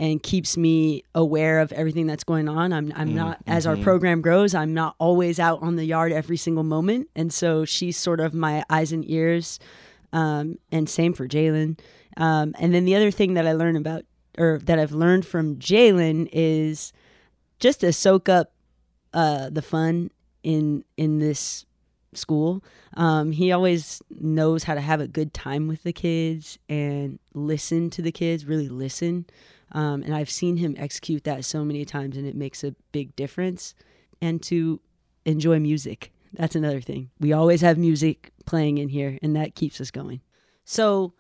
and 0.01 0.23
keeps 0.23 0.57
me 0.57 1.05
aware 1.15 1.61
of 1.61 1.73
everything 1.73 2.07
that's 2.07 2.25
going 2.25 2.49
on. 2.49 2.73
I'm 2.73 2.91
I'm 2.97 3.15
not 3.15 3.39
as 3.47 3.67
our 3.67 3.77
program 3.77 4.23
grows, 4.23 4.55
I'm 4.55 4.73
not 4.73 4.95
always 4.99 5.39
out 5.39 5.61
on 5.63 5.77
the 5.77 5.85
yard 5.85 6.11
every 6.11 6.39
single 6.39 6.65
moment, 6.65 7.09
and 7.15 7.31
so 7.31 7.67
she's 7.67 7.99
sort 7.99 8.19
of 8.19 8.33
my 8.33 8.65
eyes 8.71 8.93
and 8.93 9.09
ears. 9.09 9.59
Um, 10.13 10.59
and 10.73 10.89
same 10.89 11.13
for 11.13 11.29
Jalen. 11.29 11.79
Um, 12.17 12.55
and 12.59 12.75
then 12.75 12.85
the 12.85 12.97
other 12.97 13.11
thing 13.11 13.35
that 13.35 13.47
I 13.47 13.53
learned 13.53 13.77
about, 13.77 14.05
or 14.39 14.59
that 14.65 14.79
I've 14.79 14.93
learned 14.93 15.27
from 15.27 15.57
Jalen, 15.57 16.29
is 16.33 16.93
just 17.59 17.81
to 17.81 17.93
soak 17.93 18.29
up 18.29 18.53
uh, 19.15 19.51
the 19.51 19.63
fun 19.63 20.11
in 20.43 20.85
in 20.97 21.19
this 21.19 21.67
school. 22.13 22.65
Um, 22.95 23.31
he 23.31 23.53
always 23.53 24.03
knows 24.11 24.65
how 24.65 24.75
to 24.75 24.81
have 24.81 25.01
a 25.01 25.07
good 25.07 25.33
time 25.33 25.69
with 25.69 25.85
the 25.85 25.93
kids 25.93 26.59
and 26.69 27.21
listen 27.35 27.89
to 27.91 28.03
the 28.03 28.11
kids, 28.11 28.45
really 28.45 28.69
listen. 28.69 29.27
Um, 29.73 30.03
and 30.03 30.13
I've 30.13 30.31
seen 30.31 30.57
him 30.57 30.75
execute 30.77 31.23
that 31.25 31.45
so 31.45 31.65
many 31.65 31.85
times, 31.85 32.17
and 32.17 32.27
it 32.27 32.35
makes 32.35 32.65
a 32.65 32.75
big 32.91 33.15
difference. 33.15 33.75
And 34.21 34.43
to 34.43 34.81
enjoy 35.25 35.59
music. 35.59 36.13
That's 36.33 36.55
another 36.55 36.81
thing. 36.81 37.11
We 37.19 37.33
always 37.33 37.61
have 37.61 37.79
music 37.79 38.33
playing 38.51 38.79
in 38.79 38.89
here, 38.89 39.17
and 39.23 39.37
that 39.37 39.55
keeps 39.55 39.81
us 39.81 39.93
going. 39.93 40.21
So, 40.65 41.15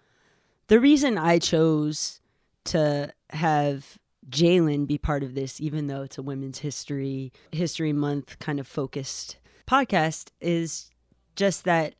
the 0.67 0.81
reason 0.81 1.17
I 1.17 1.39
chose 1.39 2.21
to 2.65 3.13
have 3.31 3.99
Jalen 4.29 4.89
be 4.89 4.99
part 4.99 5.23
of 5.23 5.35
this, 5.37 5.61
even 5.61 5.87
though 5.87 6.03
it's 6.03 6.19
a 6.19 6.23
Women's 6.23 6.59
History 6.59 7.33
History 7.53 7.93
Month 7.93 8.41
kind 8.41 8.59
of 8.59 8.67
focused 8.67 9.39
podcast, 9.65 10.31
is 10.41 10.91
just 11.37 11.63
that 11.65 11.95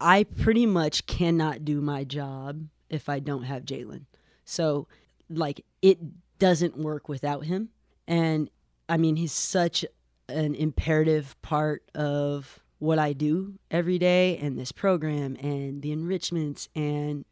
I 0.00 0.22
pretty 0.22 0.66
much 0.66 1.06
cannot 1.06 1.64
do 1.64 1.80
my 1.80 2.04
job 2.04 2.68
if 2.88 3.08
I 3.08 3.18
don't 3.18 3.42
have 3.42 3.64
Jalen. 3.64 4.04
So, 4.44 4.86
like, 5.28 5.64
it 5.82 5.98
doesn't 6.38 6.78
work 6.78 7.08
without 7.08 7.44
him. 7.44 7.70
And 8.06 8.48
I 8.88 8.98
mean, 8.98 9.16
he's 9.16 9.32
such 9.32 9.84
an 10.28 10.54
imperative 10.54 11.34
part 11.42 11.82
of 11.96 12.60
what 12.80 12.98
I 12.98 13.12
do 13.12 13.54
every 13.70 13.98
day 13.98 14.36
and 14.38 14.58
this 14.58 14.72
program 14.72 15.36
and 15.36 15.82
the 15.82 15.92
enrichments 15.92 16.68
and 16.74 17.24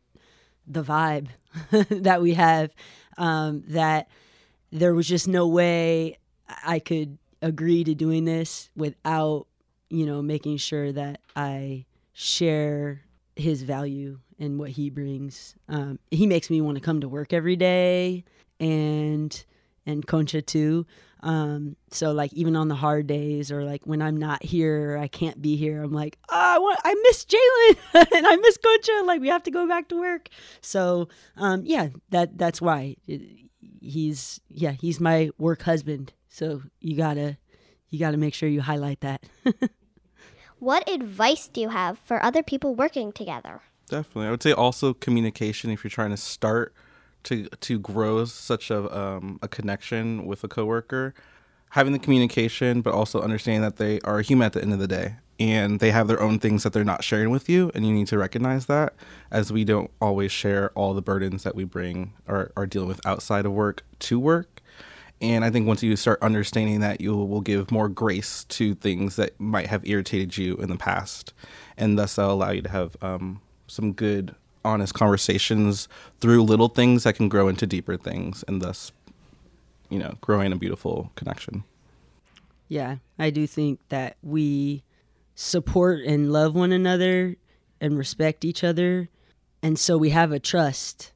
the 0.67 0.85
vibe 0.85 1.29
that 1.91 2.23
we 2.23 2.35
have 2.35 2.71
um, 3.17 3.65
that 3.69 4.09
there 4.71 4.95
was 4.95 5.09
just 5.09 5.27
no 5.27 5.49
way 5.49 6.19
I 6.65 6.79
could 6.79 7.19
agree 7.43 7.83
to 7.85 7.95
doing 7.95 8.25
this 8.25 8.71
without, 8.77 9.47
you 9.89 10.07
know, 10.07 10.23
making 10.23 10.59
sure 10.59 10.93
that 10.93 11.21
I 11.35 11.87
share 12.13 13.03
his 13.35 13.63
value 13.63 14.19
and 14.39 14.59
what 14.59 14.71
he 14.71 14.91
brings. 14.91 15.55
Um, 15.69 15.99
he 16.11 16.27
makes 16.27 16.51
me 16.51 16.61
want 16.61 16.77
to 16.77 16.83
come 16.83 17.01
to 17.01 17.09
work 17.09 17.33
every 17.33 17.57
day 17.57 18.25
and 18.61 19.45
and 19.89 20.07
Concha 20.07 20.43
too. 20.43 20.87
Um, 21.21 21.75
so 21.91 22.13
like 22.13 22.33
even 22.33 22.55
on 22.55 22.69
the 22.69 22.77
hard 22.77 23.09
days 23.09 23.51
or 23.51 23.65
like 23.65 23.85
when 23.85 24.01
I'm 24.01 24.17
not 24.17 24.45
here, 24.45 24.93
or 24.93 24.99
I 24.99 25.09
can't 25.09 25.43
be 25.43 25.57
here. 25.57 25.83
I'm 25.83 25.93
like, 25.93 26.17
oh, 26.29 26.37
I 26.37 26.59
want, 26.59 26.79
I 26.85 26.95
miss 26.95 27.25
Jalen 27.25 28.07
and 28.17 28.27
I 28.27 28.37
miss 28.37 28.57
Concha. 28.59 29.03
Like 29.05 29.21
we 29.21 29.29
have 29.29 29.43
to 29.45 29.51
go 29.51 29.67
back 29.67 29.89
to 29.89 30.01
work. 30.01 30.29
So 30.61 31.09
um, 31.37 31.63
yeah, 31.65 31.89
that 32.11 32.39
that's 32.39 32.61
why 32.61 32.97
he's 33.81 34.41
yeah 34.49 34.73
he's 34.73 35.01
my 35.01 35.31
work 35.39 35.63
husband. 35.63 36.13
So 36.29 36.63
you 36.81 36.97
gotta 36.97 37.39
you 37.89 37.99
gotta 37.99 38.17
make 38.17 38.35
sure 38.35 38.49
you 38.49 38.61
highlight 38.61 39.01
that. 39.01 39.25
What 40.59 40.89
advice 40.91 41.47
do 41.47 41.61
you 41.61 41.69
have 41.69 42.01
for 42.01 42.23
other 42.23 42.43
people 42.43 42.75
working 42.75 43.13
together? 43.13 43.61
Definitely, 43.89 44.27
I 44.27 44.31
would 44.33 44.43
say 44.43 44.53
also 44.53 44.93
communication. 44.93 45.71
If 45.71 45.85
you're 45.85 45.91
trying 45.91 46.11
to 46.11 46.17
start 46.17 46.75
to 47.29 47.49
to 47.49 47.79
grow 47.79 48.25
such 48.25 48.71
a 48.71 48.81
um, 48.99 49.39
a 49.43 49.49
connection 49.49 50.27
with 50.27 50.45
a 50.45 50.49
coworker, 50.49 51.15
having 51.71 51.93
the 51.93 51.99
communication, 51.99 52.83
but 52.83 52.93
also 52.93 53.21
understanding 53.23 53.63
that 53.63 53.77
they 53.77 54.01
are 54.01 54.19
a 54.19 54.23
human 54.23 54.47
at 54.47 54.53
the 54.53 54.63
end 54.63 54.73
of 54.73 54.79
the 54.79 54.89
day, 54.89 55.17
and 55.39 55.81
they 55.81 55.91
have 55.91 56.09
their 56.09 56.21
own 56.21 56.39
things 56.39 56.63
that 56.63 56.73
they're 56.73 56.85
not 56.85 57.05
sharing 57.05 57.31
with 57.31 57.49
you, 57.49 57.71
and 57.75 57.87
you 57.87 57.93
need 57.93 58.09
to 58.09 58.19
recognize 58.19 58.67
that, 58.67 58.95
as 59.31 59.53
we 59.53 59.65
don't 59.65 59.91
always 60.01 60.33
share 60.33 60.71
all 60.71 60.95
the 60.95 61.03
burdens 61.03 61.43
that 61.45 61.55
we 61.55 61.65
bring 61.65 62.13
or 62.27 62.53
are 62.57 62.67
dealing 62.67 62.89
with 62.89 63.05
outside 63.07 63.47
of 63.47 63.53
work 63.53 63.85
to 64.01 64.19
work. 64.19 64.63
And 65.21 65.45
I 65.45 65.51
think 65.51 65.67
once 65.67 65.83
you 65.83 65.97
start 65.97 66.23
understanding 66.23 66.79
that, 66.81 67.01
you 67.01 67.17
will 67.17 67.41
give 67.41 67.73
more 67.73 67.89
grace 67.89 68.45
to 68.45 68.75
things 68.75 69.17
that 69.17 69.39
might 69.41 69.67
have 69.67 69.85
irritated 69.85 70.37
you 70.37 70.55
in 70.57 70.69
the 70.69 70.77
past. 70.77 71.33
And 71.77 71.99
thus, 71.99 72.15
that'll 72.15 72.35
allow 72.35 72.51
you 72.51 72.63
to 72.63 72.71
have 72.71 72.97
um, 73.03 73.41
some 73.67 73.93
good, 73.93 74.37
honest 74.69 74.95
conversations 74.95 75.89
through 76.21 76.43
little 76.43 76.69
things 76.69 77.05
that 77.05 77.15
can 77.15 77.29
grow 77.29 77.49
into 77.49 77.67
deeper 77.67 77.97
things. 77.97 78.45
And 78.47 78.61
thus, 78.61 78.93
you 79.89 79.99
know, 79.99 80.15
growing 80.21 80.53
a 80.53 80.57
beautiful 80.57 81.11
connection. 81.17 81.65
Yeah, 82.69 82.97
I 83.19 83.31
do 83.31 83.47
think 83.47 83.81
that 83.89 84.17
we 84.23 84.83
support 85.35 86.01
and 86.05 86.33
love 86.33 86.55
one 86.55 86.73
another 86.73 87.37
and 87.81 87.97
respect 87.97 88.45
each 88.45 88.63
other. 88.63 89.09
And 89.63 89.79
so 89.79 89.97
we 89.97 90.11
have 90.11 90.33
a 90.33 90.39
trust 90.39 91.13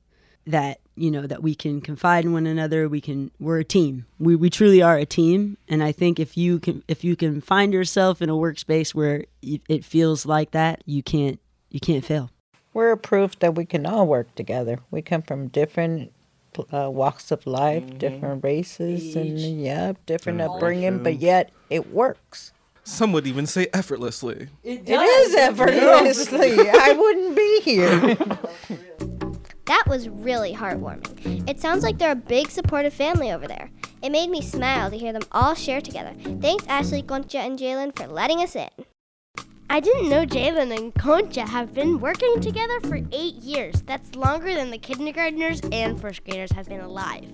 that, 0.46 0.80
you 0.96 1.10
know, 1.10 1.26
that 1.26 1.42
we 1.42 1.54
can 1.54 1.80
confide 1.80 2.24
in 2.24 2.32
one 2.32 2.46
another. 2.46 2.88
We 2.88 3.00
can 3.00 3.30
we're 3.38 3.58
a 3.58 3.64
team. 3.64 4.06
We 4.18 4.34
we 4.34 4.48
truly 4.48 4.80
are 4.82 4.96
a 4.96 5.06
team. 5.06 5.58
And 5.68 5.82
I 5.82 5.92
think 5.92 6.18
if 6.18 6.36
you 6.36 6.58
can 6.58 6.82
if 6.88 7.04
you 7.04 7.16
can 7.16 7.40
find 7.40 7.72
yourself 7.72 8.22
in 8.22 8.30
a 8.30 8.34
workspace 8.34 8.94
where 8.94 9.26
it 9.42 9.60
it 9.68 9.84
feels 9.84 10.24
like 10.24 10.52
that, 10.52 10.82
you 10.86 11.02
can't 11.02 11.38
you 11.70 11.80
can't 11.80 12.04
fail. 12.04 12.30
We're 12.74 12.92
a 12.92 12.96
proof 12.96 13.38
that 13.40 13.54
we 13.54 13.64
can 13.64 13.87
all 13.87 14.06
work 14.06 14.35
together. 14.35 14.78
We 14.90 15.02
come 15.02 15.22
from 15.22 15.48
different 15.48 16.12
uh, 16.72 16.90
walks 16.90 17.30
of 17.30 17.46
life, 17.46 17.98
different 17.98 18.44
races, 18.44 19.14
and 19.16 19.38
yeah, 19.38 19.92
different 20.06 20.40
upbringing, 20.40 21.02
but 21.02 21.18
yet 21.18 21.50
it 21.70 21.92
works. 21.92 22.52
Some 22.85 23.12
would 23.12 23.26
even 23.26 23.46
say 23.46 23.68
effortlessly. 23.72 24.48
It 24.64 24.88
is 24.88 25.35
effortlessly. 25.37 26.68
I 26.68 26.92
wouldn't 26.92 27.37
be 27.37 27.61
here. 27.61 28.16
That 29.66 29.85
was 29.87 30.08
really 30.08 30.52
heartwarming. 30.52 31.48
It 31.48 31.61
sounds 31.61 31.85
like 31.85 31.96
they're 31.96 32.12
a 32.12 32.16
big 32.16 32.50
supportive 32.50 32.92
family 32.92 33.30
over 33.30 33.46
there. 33.46 33.70
It 34.02 34.11
made 34.11 34.28
me 34.28 34.42
smile 34.42 34.90
to 34.90 34.98
hear 34.98 35.12
them 35.12 35.22
all 35.30 35.54
share 35.54 35.80
together. 35.80 36.14
Thanks, 36.40 36.66
Ashley, 36.66 37.00
Concha, 37.00 37.38
and 37.38 37.58
Jalen, 37.58 37.96
for 37.96 38.08
letting 38.08 38.40
us 38.40 38.56
in. 38.56 38.68
I 39.72 39.80
didn't 39.80 40.11
know 40.11 40.26
Jalen 40.26 40.76
and 40.76 40.94
Concha 40.94 41.46
have 41.46 41.72
been 41.72 41.98
working 41.98 42.42
together 42.42 42.78
for 42.80 43.00
eight 43.11 43.37
years. 43.37 43.80
That's 43.80 44.14
longer 44.14 44.54
than 44.54 44.70
the 44.70 44.76
kindergartners 44.76 45.62
and 45.72 45.98
first 45.98 46.24
graders 46.24 46.52
have 46.52 46.68
been 46.68 46.82
alive. 46.82 47.26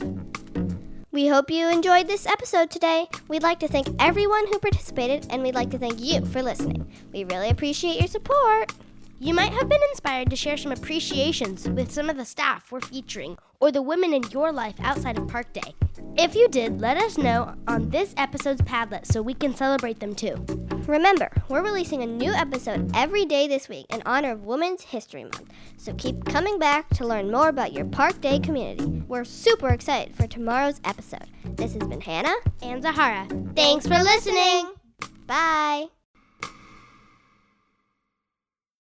We 1.11 1.27
hope 1.27 1.51
you 1.51 1.68
enjoyed 1.68 2.07
this 2.07 2.27
episode 2.27 2.70
today. 2.70 3.09
We'd 3.27 3.42
like 3.42 3.59
to 3.59 3.66
thank 3.66 3.88
everyone 3.98 4.46
who 4.46 4.61
participated, 4.61 5.27
and 5.31 5.42
we'd 5.42 5.57
like 5.57 5.70
to 5.70 5.79
thank 5.79 5.98
you 5.98 6.24
for 6.27 6.40
listening. 6.40 6.88
We 7.12 7.24
really 7.24 7.48
appreciate 7.48 7.98
your 7.98 8.07
support. 8.07 8.72
You 9.20 9.35
might 9.35 9.52
have 9.52 9.68
been 9.68 9.83
inspired 9.90 10.31
to 10.31 10.37
share 10.37 10.57
some 10.57 10.70
appreciations 10.70 11.68
with 11.68 11.90
some 11.90 12.09
of 12.09 12.16
the 12.16 12.24
staff 12.24 12.70
we're 12.70 12.81
featuring 12.81 13.37
or 13.61 13.72
the 13.72 13.83
women 13.83 14.14
in 14.14 14.22
your 14.31 14.52
life 14.52 14.76
outside 14.81 15.18
of 15.18 15.26
Park 15.26 15.52
Day. 15.52 15.74
If 16.16 16.37
you 16.37 16.48
did, 16.48 16.81
let 16.81 16.96
us 16.96 17.18
know 17.18 17.54
on 17.66 17.90
this 17.90 18.14
episode's 18.16 18.62
Padlet 18.62 19.07
so 19.07 19.20
we 19.20 19.35
can 19.35 19.57
celebrate 19.57 19.98
them 19.98 20.14
too. 20.14 20.37
Remember, 20.87 21.31
we're 21.48 21.64
releasing 21.64 22.02
a 22.02 22.07
new 22.07 22.33
episode 22.33 22.92
every 22.94 23.24
day 23.24 23.48
this 23.48 23.68
week 23.68 23.87
in 23.90 24.02
honor 24.07 24.31
of 24.33 24.44
Women's 24.44 24.83
History 24.83 25.24
Month. 25.24 25.50
So 25.76 25.92
keep 25.94 26.24
coming 26.24 26.61
back 26.61 26.88
to 26.90 27.07
learn 27.07 27.31
more 27.31 27.48
about 27.48 27.72
your 27.72 27.87
Park 27.87 28.20
Day 28.20 28.38
community. 28.38 29.02
We're 29.09 29.24
super 29.24 29.70
excited 29.70 30.14
for 30.14 30.28
tomorrow's 30.28 30.81
episode. 30.85 31.26
This 31.44 31.74
has 31.74 31.83
been 31.88 32.00
Hannah 32.00 32.37
and 32.62 32.83
Zahara. 32.83 33.26
Thanks 33.57 33.87
for 33.87 33.98
listening. 33.98 34.74
Bye. 35.26 35.87